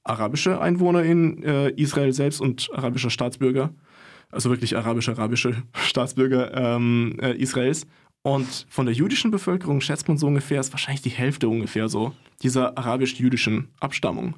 arabische 0.03 0.59
Einwohner 0.59 1.03
in 1.03 1.43
äh, 1.43 1.69
Israel 1.71 2.13
selbst 2.13 2.41
und 2.41 2.69
arabische 2.73 3.09
Staatsbürger. 3.09 3.73
Also 4.29 4.49
wirklich 4.49 4.77
arabische, 4.77 5.11
arabische 5.11 5.63
Staatsbürger 5.75 6.53
ähm, 6.53 7.17
äh, 7.21 7.33
Israels. 7.33 7.85
Und 8.23 8.67
von 8.69 8.85
der 8.85 8.93
jüdischen 8.93 9.31
Bevölkerung 9.31 9.81
schätzt 9.81 10.07
man 10.07 10.17
so 10.17 10.27
ungefähr, 10.27 10.59
ist 10.59 10.71
wahrscheinlich 10.71 11.01
die 11.01 11.09
Hälfte 11.09 11.49
ungefähr 11.49 11.89
so, 11.89 12.13
dieser 12.43 12.77
arabisch-jüdischen 12.77 13.69
Abstammung. 13.79 14.35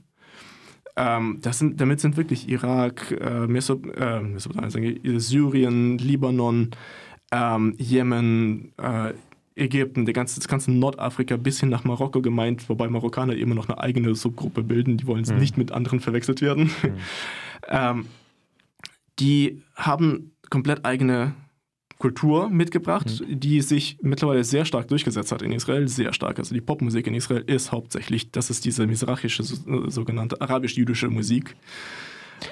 Ähm, 0.96 1.42
sind, 1.52 1.82
damit 1.82 2.00
sind 2.00 2.18
wirklich 2.18 2.48
Irak, 2.48 3.12
äh, 3.20 3.48
Mesop 3.48 3.86
äh, 3.98 5.20
Syrien, 5.20 5.98
Libanon, 5.98 6.70
ähm, 7.34 7.74
Jemen, 7.78 8.74
äh, 8.78 9.14
Ägypten, 9.56 10.06
der 10.06 10.14
ganze, 10.14 10.40
das 10.40 10.48
ganze 10.48 10.72
Nordafrika 10.72 11.38
bis 11.38 11.60
hin 11.60 11.70
nach 11.70 11.84
Marokko 11.84 12.22
gemeint, 12.22 12.68
wobei 12.70 12.88
Marokkaner 12.88 13.36
immer 13.36 13.56
noch 13.56 13.70
eine 13.70 13.80
eigene 13.80 14.16
Subgruppe 14.16 14.64
bilden, 14.64 14.98
die 14.98 15.08
wollen 15.08 15.26
mhm. 15.28 15.38
nicht 15.38 15.58
mit 15.58 15.72
anderen 15.72 16.00
verwechselt 16.00 16.42
werden. 16.42 16.66
Mhm. 16.66 16.94
ähm, 17.70 18.06
die 19.20 19.62
haben 19.76 20.32
komplett 20.50 20.86
eigene 20.86 21.34
Kultur 22.00 22.50
mitgebracht, 22.50 23.22
mhm. 23.22 23.40
die 23.40 23.62
sich 23.62 23.98
mittlerweile 24.02 24.44
sehr 24.44 24.66
stark 24.66 24.88
durchgesetzt 24.88 25.32
hat 25.32 25.42
in 25.42 25.52
Israel, 25.52 25.88
sehr 25.88 26.14
stark. 26.14 26.40
Also 26.40 26.54
die 26.54 26.62
Popmusik 26.62 27.08
in 27.08 27.16
Israel 27.16 27.44
ist 27.46 27.72
hauptsächlich, 27.72 28.32
das 28.32 28.50
ist 28.50 28.66
diese 28.66 28.86
misrachische, 28.88 29.44
sogenannte 29.44 30.42
arabisch-jüdische 30.42 31.10
Musik. 31.10 31.56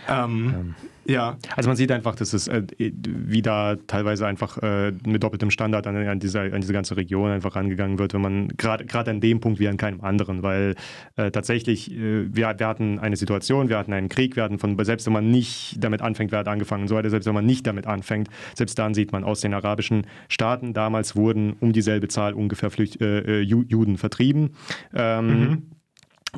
Ähm, 0.08 0.76
ja. 1.06 1.38
Also 1.56 1.70
man 1.70 1.78
sieht 1.78 1.92
einfach, 1.92 2.16
dass 2.16 2.34
es 2.34 2.48
äh, 2.48 2.64
wie 2.78 3.42
da 3.42 3.76
teilweise 3.88 4.26
einfach 4.28 4.58
äh, 4.60 4.92
mit 5.06 5.24
doppeltem 5.24 5.52
Standard 5.52 5.88
an, 5.88 5.96
an, 5.96 6.20
diese, 6.20 6.42
an 6.42 6.62
diese 6.62 6.74
ganze 6.74 6.96
Region 6.96 7.32
einfach 7.32 7.56
rangegangen 7.56 8.00
wird, 8.00 8.14
wenn 8.14 8.22
man 8.22 8.48
gerade 8.58 9.12
an 9.12 9.20
dem 9.20 9.40
Punkt 9.40 9.60
wie 9.60 9.68
an 9.68 9.78
keinem 9.78 10.02
anderen, 10.02 10.44
weil 10.44 10.76
äh, 11.16 11.32
tatsächlich 11.32 11.92
äh, 11.92 12.34
wir, 12.34 12.56
wir 12.58 12.68
hatten 12.68 13.00
eine 13.00 13.16
Situation, 13.16 13.70
wir 13.70 13.78
hatten 13.78 13.94
einen 13.94 14.10
Krieg, 14.10 14.36
wir 14.36 14.44
hatten 14.44 14.60
von, 14.60 14.78
selbst 14.84 15.06
wenn 15.06 15.14
man 15.14 15.32
nicht 15.32 15.84
damit 15.84 16.02
anfängt, 16.02 16.32
wer 16.32 16.40
hat 16.40 16.48
angefangen 16.48 16.84
und 16.84 16.88
so 16.88 16.96
weiter, 16.96 17.10
selbst 17.10 17.26
wenn 17.26 17.36
man 17.36 17.46
nicht 17.46 17.66
damit 17.66 17.88
anfängt, 17.88 18.30
selbst 18.56 18.78
dann 18.78 18.94
sieht 18.94 19.12
man 19.12 19.24
aus 19.24 19.42
den 19.42 19.54
arabischen 19.54 20.08
Staaten, 20.30 20.74
damals 20.74 21.16
wurden 21.16 21.54
um 21.60 21.74
dieselbe 21.74 22.08
Zahl 22.08 22.34
ungefähr 22.34 22.70
Flücht, 22.70 23.02
äh, 23.02 23.40
äh, 23.40 23.42
Juden 23.42 23.98
vertrieben. 23.98 24.52
Ähm, 24.94 25.28
mhm. 25.28 25.64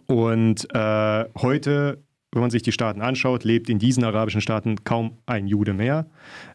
Und 0.08 0.68
heute 0.74 2.04
wenn 2.34 2.41
man 2.41 2.52
sich 2.52 2.63
die 2.63 2.72
Staaten 2.72 3.02
anschaut, 3.02 3.43
lebt 3.43 3.69
in 3.69 3.80
diesen 3.80 4.04
arabischen 4.04 4.41
Staaten 4.41 4.84
kaum 4.84 5.17
ein 5.26 5.48
Jude 5.48 5.74
mehr. 5.74 6.08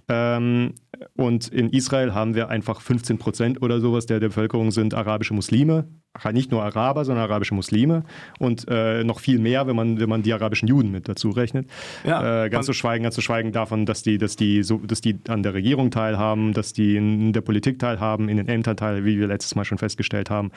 Ähm, 0.08 0.74
und 1.16 1.48
in 1.48 1.70
Israel 1.70 2.14
haben 2.14 2.34
wir 2.34 2.48
einfach 2.48 2.80
15 2.80 3.18
Prozent 3.18 3.62
oder 3.62 3.80
sowas 3.80 4.06
der, 4.06 4.20
der 4.20 4.28
Bevölkerung 4.28 4.70
sind 4.70 4.94
arabische 4.94 5.34
Muslime 5.34 5.88
nicht 6.32 6.50
nur 6.50 6.62
Araber, 6.62 7.04
sondern 7.04 7.24
arabische 7.24 7.54
Muslime 7.54 8.04
und 8.38 8.66
äh, 8.68 9.04
noch 9.04 9.20
viel 9.20 9.38
mehr, 9.38 9.66
wenn 9.66 9.76
man, 9.76 10.00
wenn 10.00 10.08
man 10.08 10.22
die 10.22 10.32
arabischen 10.32 10.68
Juden 10.68 10.90
mit 10.90 11.08
dazu 11.08 11.30
rechnet. 11.30 11.68
Ja, 12.04 12.44
äh, 12.44 12.50
ganz 12.50 12.66
zu 12.66 12.72
schweigen, 12.72 13.02
ganz 13.02 13.14
zu 13.14 13.20
schweigen 13.20 13.52
davon, 13.52 13.86
dass 13.86 14.02
die, 14.02 14.18
dass 14.18 14.36
die 14.36 14.62
so, 14.62 14.78
dass 14.78 15.00
die 15.00 15.18
an 15.28 15.42
der 15.42 15.54
Regierung 15.54 15.90
teilhaben, 15.90 16.52
dass 16.52 16.72
die 16.72 16.96
in 16.96 17.32
der 17.32 17.40
Politik 17.40 17.78
teilhaben, 17.78 18.28
in 18.28 18.36
den 18.36 18.48
Ämtern 18.48 18.76
teil, 18.76 19.04
wie 19.04 19.18
wir 19.18 19.26
letztes 19.26 19.54
Mal 19.54 19.64
schon 19.64 19.78
festgestellt 19.78 20.30
haben, 20.30 20.50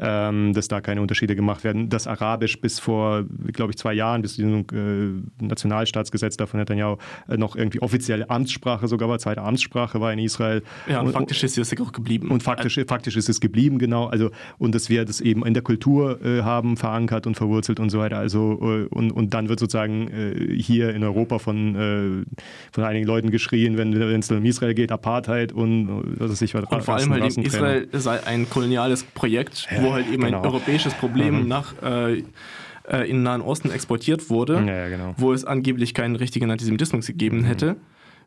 ähm, 0.00 0.52
dass 0.52 0.68
da 0.68 0.80
keine 0.80 1.00
Unterschiede 1.00 1.36
gemacht 1.36 1.64
werden. 1.64 1.88
Dass 1.88 2.06
Arabisch 2.06 2.60
bis 2.60 2.78
vor, 2.78 3.24
glaube 3.52 3.72
ich, 3.72 3.78
zwei 3.78 3.94
Jahren, 3.94 4.22
bis 4.22 4.36
zum 4.36 4.64
äh, 4.72 5.44
Nationalstaatsgesetz 5.44 6.36
davon 6.36 6.60
Netanyahu 6.60 6.96
äh, 7.28 7.36
noch 7.36 7.56
irgendwie 7.56 7.80
offizielle 7.80 8.28
Amtssprache 8.30 8.88
sogar 8.88 9.08
war, 9.08 9.18
zweite 9.18 9.42
Amtssprache 9.42 10.00
war 10.00 10.12
in 10.12 10.18
Israel. 10.18 10.62
Ja, 10.88 11.00
und, 11.00 11.08
und 11.08 11.12
faktisch 11.12 11.42
ist 11.44 11.58
es 11.58 11.80
auch 11.80 11.92
geblieben. 11.92 12.30
Und 12.30 12.42
faktisch, 12.42 12.80
faktisch 12.86 13.16
ist 13.16 13.28
es 13.28 13.40
geblieben, 13.40 13.78
genau. 13.78 14.06
Also, 14.06 14.30
und 14.58 14.74
dass 14.74 14.88
wir 14.88 15.03
das 15.04 15.20
eben 15.20 15.44
in 15.44 15.54
der 15.54 15.62
Kultur 15.62 16.20
äh, 16.24 16.42
haben 16.42 16.76
verankert 16.76 17.26
und 17.26 17.36
verwurzelt 17.36 17.80
und 17.80 17.90
so 17.90 17.98
weiter. 17.98 18.18
Also 18.18 18.58
äh, 18.62 18.94
und, 18.94 19.10
und 19.10 19.34
dann 19.34 19.48
wird 19.48 19.60
sozusagen 19.60 20.08
äh, 20.08 20.60
hier 20.60 20.94
in 20.94 21.02
Europa 21.02 21.38
von, 21.38 21.74
äh, 21.74 22.38
von 22.72 22.84
einigen 22.84 23.06
Leuten 23.06 23.30
geschrien, 23.30 23.76
wenn 23.76 23.92
es 23.92 24.30
um 24.30 24.44
Israel 24.44 24.74
geht, 24.74 24.92
Apartheid 24.92 25.52
und 25.52 25.88
äh, 25.88 26.20
was 26.20 26.32
weiß 26.32 26.42
ich 26.42 26.54
was. 26.54 26.64
Und 26.64 26.82
vor 26.82 26.94
allem 26.94 27.12
halt 27.12 27.24
eben 27.24 27.42
Israel 27.42 27.88
sei 27.92 28.24
ein 28.24 28.48
koloniales 28.48 29.04
Projekt, 29.04 29.66
ja, 29.70 29.82
wo 29.82 29.92
halt 29.92 30.08
eben 30.10 30.24
genau. 30.24 30.38
ein 30.38 30.44
europäisches 30.44 30.94
Problem 30.94 31.42
mhm. 31.42 31.48
nach 31.48 31.74
äh, 31.82 32.22
in 32.88 33.16
den 33.16 33.22
Nahen 33.22 33.40
Osten 33.40 33.70
exportiert 33.70 34.28
wurde, 34.28 34.62
ja, 34.66 34.74
ja, 34.74 34.88
genau. 34.88 35.14
wo 35.16 35.32
es 35.32 35.44
angeblich 35.44 35.94
keinen 35.94 36.16
richtigen 36.16 36.50
Antisemitismus 36.50 37.06
gegeben 37.06 37.38
mhm. 37.38 37.46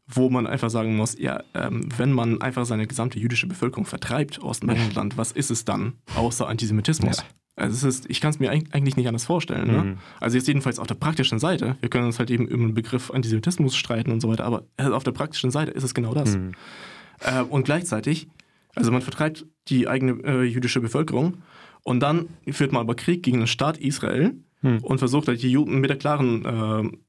Wo 0.08 0.30
man 0.30 0.48
einfach 0.48 0.70
sagen 0.70 0.96
muss, 0.96 1.18
ja, 1.20 1.44
ähm, 1.54 1.90
wenn 1.98 2.14
man 2.14 2.42
einfach 2.42 2.66
seine 2.66 2.88
gesamte 2.88 3.20
jüdische 3.20 3.48
Bevölkerung 3.48 3.86
vertreibt 3.86 4.42
aus 4.42 4.62
dem 4.62 4.70
Land, 4.96 5.18
was 5.18 5.32
ist 5.32 5.52
es 5.52 5.66
dann 5.66 5.94
außer 6.16 6.48
Antisemitismus? 6.48 7.18
Ja. 7.18 7.24
Also 7.58 7.88
ist, 7.88 8.08
ich 8.08 8.22
kann 8.22 8.30
es 8.30 8.40
mir 8.40 8.52
eigentlich 8.52 8.96
nicht 8.96 9.08
anders 9.08 9.26
vorstellen. 9.26 9.68
Ne? 9.68 9.84
Mhm. 9.84 9.98
Also 10.20 10.38
jetzt 10.38 10.48
jedenfalls 10.48 10.78
auf 10.78 10.86
der 10.86 10.96
praktischen 10.96 11.40
Seite. 11.40 11.76
Wir 11.82 11.90
können 11.90 12.06
uns 12.06 12.20
halt 12.20 12.30
eben 12.30 12.48
über 12.48 12.64
den 12.64 12.76
Begriff 12.76 13.10
Antisemitismus 13.10 13.76
streiten 13.76 14.12
und 14.12 14.22
so 14.22 14.30
weiter, 14.30 14.46
aber 14.46 14.64
auf 14.78 15.04
der 15.04 15.12
praktischen 15.12 15.50
Seite 15.50 15.72
ist 15.72 15.84
es 15.84 15.96
genau 15.96 16.14
das. 16.14 16.38
Mhm. 16.38 16.52
Äh, 17.22 17.42
und 17.42 17.66
gleichzeitig, 17.66 18.28
also 18.76 18.92
man 18.92 19.02
vertreibt 19.02 19.46
die 19.70 19.88
eigene 19.88 20.24
äh, 20.24 20.44
jüdische 20.44 20.82
Bevölkerung 20.82 21.40
und 21.84 22.00
dann 22.00 22.28
führt 22.52 22.72
man 22.72 22.82
aber 22.82 22.96
Krieg 22.96 23.24
gegen 23.24 23.40
den 23.40 23.48
Staat 23.48 23.78
Israel 23.80 24.36
hm. 24.68 24.84
und 24.84 25.00
versucht 25.00 25.28
halt 25.28 25.42
die 25.42 25.52
Juden 25.52 25.80
mit 25.80 25.90
der 25.90 25.98
klaren 25.98 26.46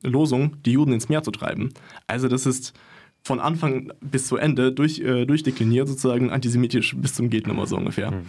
äh, 0.03 0.09
Losung, 0.09 0.57
die 0.64 0.73
Juden 0.73 0.92
ins 0.92 1.09
Meer 1.09 1.23
zu 1.23 1.31
treiben. 1.31 1.71
Also 2.07 2.29
das 2.29 2.47
ist 2.47 2.75
von 3.23 3.40
Anfang 3.40 3.92
bis 4.01 4.27
zu 4.27 4.37
Ende 4.37 4.73
durch, 4.73 5.01
äh, 5.01 5.27
durchdekliniert, 5.27 5.88
sozusagen 5.88 6.31
antisemitisch 6.31 6.97
bis 6.97 7.14
zum 7.14 7.31
Gehtnummer 7.31 7.66
so 7.66 7.77
ungefähr. 7.77 8.11
Hm. 8.11 8.23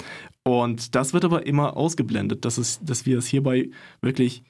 Und 0.43 0.95
das 0.95 1.13
wird 1.13 1.25
aber 1.25 1.45
immer 1.45 1.77
ausgeblendet, 1.77 2.43
dass, 2.45 2.57
es, 2.57 2.79
dass 2.83 3.05
wir 3.05 3.17
es 3.17 3.27
hierbei 3.27 3.69
wirklich 4.01 4.43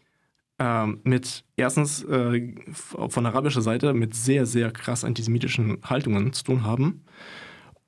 ähm, 0.57 0.99
mit 1.03 1.43
erstens 1.55 2.03
äh, 2.03 2.53
von 2.71 3.25
arabischer 3.25 3.61
Seite 3.61 3.93
mit 3.93 4.13
sehr, 4.13 4.45
sehr 4.45 4.71
krass 4.71 5.03
antisemitischen 5.03 5.79
Haltungen 5.83 6.33
zu 6.33 6.43
tun 6.43 6.63
haben 6.63 7.01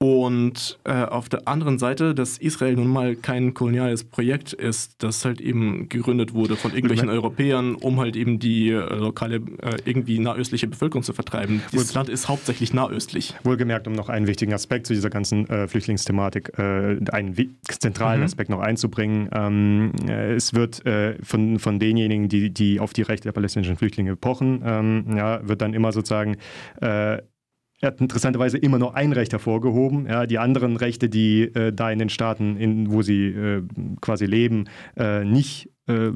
und 0.02 0.80
äh, 0.84 1.04
auf 1.04 1.30
der 1.30 1.48
anderen 1.48 1.78
Seite, 1.78 2.16
dass 2.16 2.40
Israel 2.40 2.74
nun 2.74 2.88
mal 2.88 3.16
kein 3.16 3.54
koloniales 3.54 4.04
Projekt 4.04 4.52
ist, 4.52 4.96
das 5.04 5.24
halt 5.26 5.40
eben 5.40 5.90
gegründet 5.90 6.34
wurde 6.34 6.56
von 6.56 6.74
irgendwelchen 6.74 7.08
Europäern, 7.08 7.76
um 7.76 8.00
halt 8.00 8.16
eben 8.16 8.40
die 8.40 8.70
äh, 8.70 8.96
lokale, 8.96 9.36
äh, 9.36 9.78
irgendwie 9.86 10.18
nahöstliche 10.18 10.68
Bevölkerung 10.68 11.04
zu 11.04 11.14
vertreiben. 11.14 11.62
Dieses 11.72 11.94
Land 11.94 12.10
ist 12.10 12.28
hauptsächlich 12.28 12.74
nahöstlich. 12.74 13.36
Wohlgemerkt, 13.44 13.86
um 13.86 13.94
noch 13.94 14.10
einen 14.10 14.26
wichtigen 14.26 14.56
Aspekt 14.56 14.88
zu 14.88 14.94
dieser 14.94 15.12
ganzen 15.12 15.48
äh, 15.48 15.68
Flüchtlingsthematik, 15.68 16.58
äh, 16.58 16.98
einen 17.12 17.36
zentralen 17.68 18.22
mhm. 18.22 18.26
Aspekt 18.26 18.50
noch 18.50 18.60
einzubringen. 18.60 19.30
Ähm, 19.32 19.92
äh, 20.08 20.34
es 20.34 20.56
wird 20.56 20.82
von, 21.22 21.60
von 21.60 21.78
denjenigen, 21.78 22.28
die, 22.28 22.50
die 22.50 22.80
auf 22.80 22.94
die 22.94 23.04
Rechte 23.04 23.28
der 23.28 23.34
palästinensischen 23.34 23.78
Flüchtlinge 23.78 24.16
pochen, 24.16 24.64
ähm, 24.66 25.16
ja, 25.16 25.48
wird 25.48 25.62
dann 25.62 25.76
immer 25.76 25.92
sozusagen 25.92 26.38
er 27.82 27.88
hat 27.88 28.00
interessanterweise 28.00 28.58
immer 28.60 28.78
nur 28.78 28.96
ein 28.96 29.12
Recht 29.12 29.32
hervorgehoben. 29.34 30.06
Ja, 30.06 30.28
die 30.28 30.38
anderen 30.38 30.78
Rechte, 30.78 31.10
die 31.10 31.44
äh, 31.44 31.74
da 31.74 31.92
in 31.92 32.00
den 32.00 32.10
Staaten, 32.10 32.56
in, 32.58 32.92
wo 32.92 33.02
sie 33.02 33.28
äh, 33.28 33.64
quasi 34.00 34.26
leben, 34.26 34.70
äh, 34.96 35.26
nicht 35.26 35.70
äh, 35.88 36.12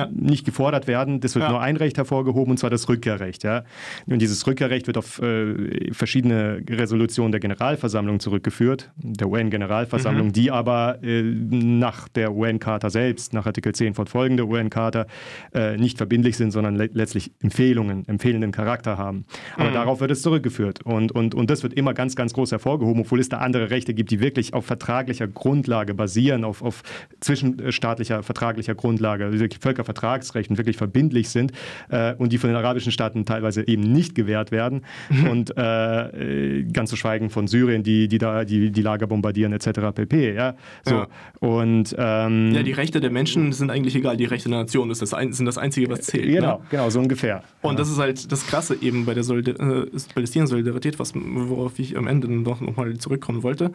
ja. 0.00 0.08
nicht 0.12 0.44
gefordert 0.44 0.86
werden. 0.86 1.20
Das 1.20 1.34
wird 1.34 1.44
ja. 1.44 1.50
nur 1.50 1.60
ein 1.60 1.76
Recht 1.76 1.96
hervorgehoben, 1.96 2.52
und 2.52 2.56
zwar 2.58 2.70
das 2.70 2.88
Rückkehrrecht. 2.88 3.44
Ja? 3.44 3.64
Und 4.06 4.20
dieses 4.20 4.46
Rückkehrrecht 4.46 4.86
wird 4.86 4.98
auf 4.98 5.20
äh, 5.20 5.92
verschiedene 5.92 6.62
Resolutionen 6.68 7.32
der 7.32 7.40
Generalversammlung 7.40 8.20
zurückgeführt, 8.20 8.90
der 8.96 9.28
UN-Generalversammlung, 9.28 10.28
mhm. 10.28 10.32
die 10.32 10.50
aber 10.50 10.98
äh, 11.02 11.22
nach 11.22 12.08
der 12.08 12.34
UN-Charta 12.34 12.90
selbst, 12.90 13.32
nach 13.32 13.46
Artikel 13.46 13.74
10 13.74 13.94
fortfolgende 13.94 14.46
UN-Charta, 14.46 15.06
äh, 15.54 15.76
nicht 15.76 15.98
verbindlich 15.98 16.36
sind, 16.36 16.50
sondern 16.50 16.76
le 16.76 16.90
letztlich 16.92 17.32
Empfehlungen, 17.40 18.06
empfehlenden 18.08 18.52
Charakter 18.52 18.98
haben. 18.98 19.24
Aber 19.56 19.70
mhm. 19.70 19.74
darauf 19.74 20.00
wird 20.00 20.10
es 20.10 20.22
zurückgeführt. 20.22 20.82
Und, 20.84 21.12
und, 21.12 21.34
und 21.34 21.50
das 21.50 21.62
wird 21.62 21.74
immer 21.74 21.94
ganz, 21.94 22.16
ganz 22.16 22.32
groß 22.32 22.52
hervorgehoben, 22.52 23.02
obwohl 23.02 23.20
es 23.20 23.28
da 23.28 23.38
andere 23.38 23.70
Rechte 23.70 23.94
gibt, 23.94 24.10
die 24.10 24.20
wirklich 24.20 24.54
auf 24.54 24.66
vertraglicher 24.66 25.28
Grundlage 25.28 25.94
basieren, 25.94 26.44
auf, 26.44 26.62
auf 26.62 26.82
zwischenstaatlicher, 27.20 28.22
vertraglicher 28.22 28.74
Grundlage, 28.74 29.26
also 29.26 29.38
wirklich 29.38 29.60
Völkervertragsrecht 29.90 30.50
und 30.50 30.58
wirklich 30.58 30.76
verbindlich 30.76 31.28
sind 31.28 31.52
äh, 31.88 32.14
und 32.14 32.32
die 32.32 32.38
von 32.38 32.50
den 32.50 32.56
arabischen 32.56 32.92
Staaten 32.92 33.24
teilweise 33.24 33.66
eben 33.66 33.82
nicht 33.82 34.14
gewährt 34.14 34.50
werden. 34.50 34.82
Mhm. 35.08 35.28
Und 35.28 35.56
äh, 35.56 36.64
ganz 36.72 36.90
zu 36.90 36.96
schweigen 36.96 37.30
von 37.30 37.46
Syrien, 37.46 37.82
die, 37.82 38.08
die 38.08 38.18
da 38.18 38.44
die, 38.44 38.70
die 38.70 38.82
Lager 38.82 39.06
bombardieren, 39.06 39.52
etc. 39.52 39.92
pp. 39.94 40.34
Ja? 40.34 40.54
So. 40.84 40.94
Ja. 40.94 41.08
Und, 41.40 41.94
ähm, 41.98 42.52
ja, 42.52 42.62
die 42.62 42.72
Rechte 42.72 43.00
der 43.00 43.10
Menschen 43.10 43.52
sind 43.52 43.70
eigentlich 43.70 43.94
egal, 43.96 44.16
die 44.16 44.24
Rechte 44.24 44.48
der 44.48 44.58
Nation 44.58 44.90
ist 44.90 45.02
das, 45.02 45.14
ein, 45.14 45.32
sind 45.32 45.46
das 45.46 45.58
Einzige, 45.58 45.88
was 45.90 46.02
zählt. 46.02 46.26
Genau, 46.26 46.58
ne? 46.58 46.64
genau, 46.70 46.90
so 46.90 47.00
ungefähr. 47.00 47.42
Und 47.62 47.72
ja. 47.72 47.78
das 47.78 47.90
ist 47.90 47.98
halt 47.98 48.30
das 48.30 48.46
Krasse 48.46 48.76
eben 48.80 49.04
bei 49.04 49.14
der 49.14 49.28
äh, 49.28 49.86
Palästinensolidarität, 50.14 50.98
worauf 50.98 51.78
ich 51.78 51.96
am 51.96 52.06
Ende 52.06 52.30
noch, 52.32 52.60
noch 52.60 52.76
mal 52.76 52.96
zurückkommen 52.98 53.42
wollte 53.42 53.72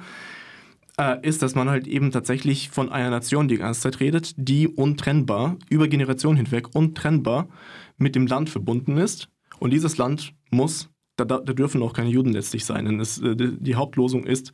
äh, 1.00 1.18
ist, 1.28 1.42
dass 1.42 1.56
man 1.56 1.70
halt 1.70 1.88
eben 1.88 2.12
tatsächlich 2.12 2.70
von 2.70 2.92
einer 2.92 3.10
Nation 3.10 3.48
die 3.48 3.58
ganze 3.58 3.82
Zeit 3.82 4.00
redet, 4.00 4.34
die 4.38 4.68
untrennbar, 4.68 5.58
über 5.70 5.88
Generationen 5.88 6.38
hinweg 6.38 6.76
untrennbar 6.76 7.50
mit 7.98 8.16
dem 8.16 8.28
Land 8.28 8.50
verbunden 8.50 8.98
ist. 8.98 9.30
Und 9.60 9.72
dieses 9.72 9.98
Land 9.98 10.34
muss, 10.52 10.90
da, 11.18 11.26
da 11.26 11.40
dürfen 11.40 11.82
auch 11.82 11.94
keine 11.94 12.10
Juden 12.10 12.34
letztlich 12.34 12.66
sein. 12.66 12.86
Denn 12.86 13.00
es, 13.00 13.20
äh, 13.20 13.36
die 13.36 13.76
Hauptlosung 13.76 14.26
ist, 14.26 14.54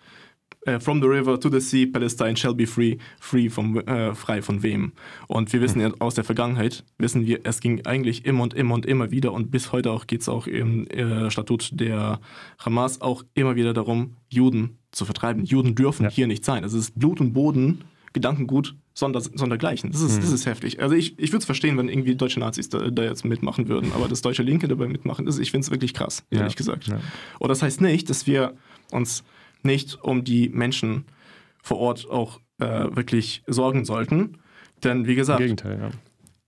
Uh, 0.67 0.80
from 0.80 1.01
the 1.01 1.08
river 1.08 1.39
to 1.39 1.49
the 1.49 1.60
sea, 1.60 1.88
Palestine 1.91 2.36
shall 2.36 2.54
be 2.54 2.67
free, 2.67 2.97
free 3.19 3.49
vom, 3.49 3.77
äh, 3.80 4.13
frei 4.13 4.43
von 4.43 4.62
wem. 4.62 4.91
Und 5.27 5.51
wir 5.54 5.62
wissen 5.62 5.82
ja 5.82 5.91
aus 5.97 6.13
der 6.13 6.23
Vergangenheit, 6.23 6.84
wissen 6.99 7.25
wir, 7.25 7.39
es 7.45 7.62
ging 7.62 7.84
eigentlich 7.88 8.25
immer 8.25 8.43
und 8.43 8.54
immer 8.54 8.75
und 8.75 8.86
immer 8.86 9.10
wieder 9.10 9.34
und 9.34 9.49
bis 9.49 9.71
heute 9.71 9.89
auch 9.89 10.06
geht 10.06 10.21
es 10.21 10.30
auch 10.30 10.45
im 10.45 10.86
äh, 10.88 11.32
Statut 11.32 11.71
der 11.80 12.19
Hamas 12.60 13.01
auch 13.01 13.23
immer 13.34 13.56
wieder 13.56 13.73
darum, 13.73 14.17
Juden 14.30 14.77
zu 14.91 15.06
vertreiben. 15.06 15.45
Juden 15.45 15.75
dürfen 15.75 16.04
ja. 16.04 16.10
hier 16.10 16.27
nicht 16.27 16.45
sein. 16.45 16.63
Es 16.63 16.73
ist 16.73 16.97
Blut 16.99 17.21
und 17.21 17.34
Boden, 17.34 17.84
Gedankengut, 18.13 18.75
sonder, 18.93 19.21
sondergleichen. 19.21 19.91
Das 19.91 20.01
ist, 20.01 20.17
mhm. 20.17 20.21
das 20.21 20.32
ist 20.32 20.45
heftig. 20.45 20.82
Also 20.82 20.95
ich, 20.95 21.17
ich 21.17 21.32
würde 21.32 21.39
es 21.39 21.45
verstehen, 21.45 21.77
wenn 21.77 21.88
irgendwie 21.88 22.15
deutsche 22.15 22.39
Nazis 22.39 22.69
da, 22.69 22.89
da, 22.89 23.04
jetzt 23.04 23.23
mitmachen 23.23 23.69
würden, 23.69 23.91
aber 23.93 24.08
das 24.08 24.21
deutsche 24.21 24.43
Linke 24.43 24.67
dabei 24.67 24.88
mitmachen, 24.88 25.25
das, 25.25 25.38
ich 25.38 25.51
finde 25.51 25.65
es 25.65 25.71
wirklich 25.71 25.93
krass, 25.93 26.25
ehrlich 26.30 26.54
ja. 26.54 26.58
gesagt. 26.58 26.88
Ja. 26.88 26.99
Und 27.39 27.49
das 27.49 27.62
heißt 27.62 27.80
nicht, 27.82 28.10
dass 28.10 28.27
wir 28.27 28.54
uns 28.91 29.23
nicht 29.63 30.04
um 30.04 30.23
die 30.23 30.49
Menschen 30.49 31.06
vor 31.63 31.77
Ort 31.77 32.10
auch 32.10 32.41
äh, 32.60 32.65
wirklich 32.95 33.43
sorgen 33.47 33.86
sollten. 33.86 34.38
Denn 34.84 35.08
wie 35.08 35.15
gesagt, 35.15 35.39
Im 35.39 35.45
Gegenteil, 35.45 35.80
ja 35.80 35.91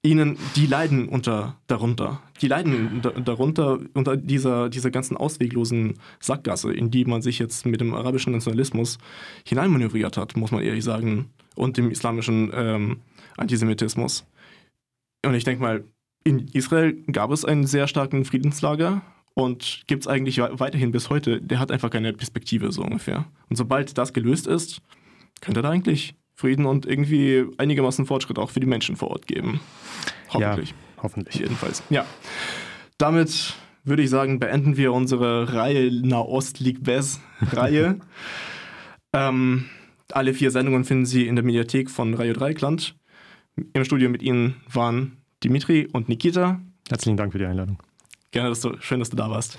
ihnen, 0.04 0.38
die 0.56 0.66
leiden 0.66 1.08
unter, 1.08 1.58
darunter. 1.68 2.22
Die 2.42 2.48
leiden 2.48 3.02
darunter 3.24 3.80
unter 3.94 4.18
dieser, 4.18 4.70
dieser 4.70 4.92
ganzen 4.92 5.16
ausweglosen 5.16 5.96
Sackgasse, 6.20 6.74
in 6.74 6.92
die 6.92 7.06
man 7.06 7.22
sich 7.22 7.40
jetzt 7.40 7.66
mit 7.66 7.80
dem 7.80 7.94
arabischen 7.94 8.34
Nationalismus 8.34 8.98
hineinmanövriert 9.48 10.18
hat, 10.18 10.36
muss 10.36 10.52
man 10.52 10.62
ehrlich 10.62 10.84
sagen, 10.84 11.30
und 11.56 11.78
dem 11.78 11.90
islamischen 11.90 12.52
ähm, 12.54 12.98
Antisemitismus. 13.38 14.26
Und 15.26 15.36
ich 15.36 15.46
denke 15.46 15.62
mal, 15.62 15.84
in 16.26 16.48
Israel 16.50 16.94
gab 17.12 17.32
es 17.32 17.46
einen 17.46 17.66
sehr 17.66 17.88
starken 17.88 18.26
Friedenslager 18.26 19.02
und 19.36 19.84
gibt 19.88 20.04
es 20.04 20.08
eigentlich 20.08 20.40
weiterhin 20.40 20.92
bis 20.92 21.10
heute. 21.10 21.42
Der 21.42 21.60
hat 21.60 21.72
einfach 21.72 21.90
keine 21.90 22.14
Perspektive, 22.14 22.72
so 22.72 22.84
ungefähr. 22.84 23.26
Und 23.50 23.56
sobald 23.56 23.98
das 23.98 24.14
gelöst 24.14 24.48
ist, 24.48 24.82
könnte 25.42 25.62
da 25.62 25.70
eigentlich 25.70 26.16
Frieden 26.44 26.66
und 26.66 26.86
irgendwie 26.86 27.46
einigermaßen 27.58 28.06
Fortschritt 28.06 28.38
auch 28.38 28.50
für 28.50 28.60
die 28.60 28.68
Menschen 28.68 28.98
vor 28.98 29.12
Ort 29.12 29.28
geben. 29.28 29.62
Hoffentlich. 30.28 30.72
Ja, 30.72 30.76
hoffentlich. 31.02 31.36
Jedenfalls. 31.36 31.82
Ja. 31.90 32.06
Damit 32.98 33.54
würde 33.86 34.04
ich 34.04 34.10
sagen, 34.10 34.40
beenden 34.40 34.76
wir 34.76 34.92
unsere 34.92 35.54
Reihe 35.54 35.90
Nahost 36.06 36.60
League 36.60 36.84
Best 36.84 37.22
Reihe. 37.54 37.98
ähm, 39.14 39.70
alle 40.12 40.34
vier 40.34 40.52
Sendungen 40.52 40.84
finden 40.84 41.06
Sie 41.06 41.28
in 41.28 41.38
der 41.38 41.46
Mediathek 41.46 41.90
von 41.90 42.14
Radio 42.14 42.34
Dreikland. 42.34 42.94
Im 43.72 43.86
Studio 43.86 44.10
mit 44.10 44.22
Ihnen 44.22 44.56
waren 44.70 45.20
Dimitri 45.46 45.88
und 45.94 46.10
Nikita. 46.10 46.60
Herzlichen 46.90 47.16
Dank 47.16 47.32
für 47.32 47.40
die 47.40 47.46
Einladung. 47.46 47.82
Gerne, 48.32 48.50
dass 48.50 48.60
du, 48.60 48.76
schön, 48.82 49.00
dass 49.00 49.10
du 49.10 49.16
da 49.16 49.30
warst. 49.30 49.58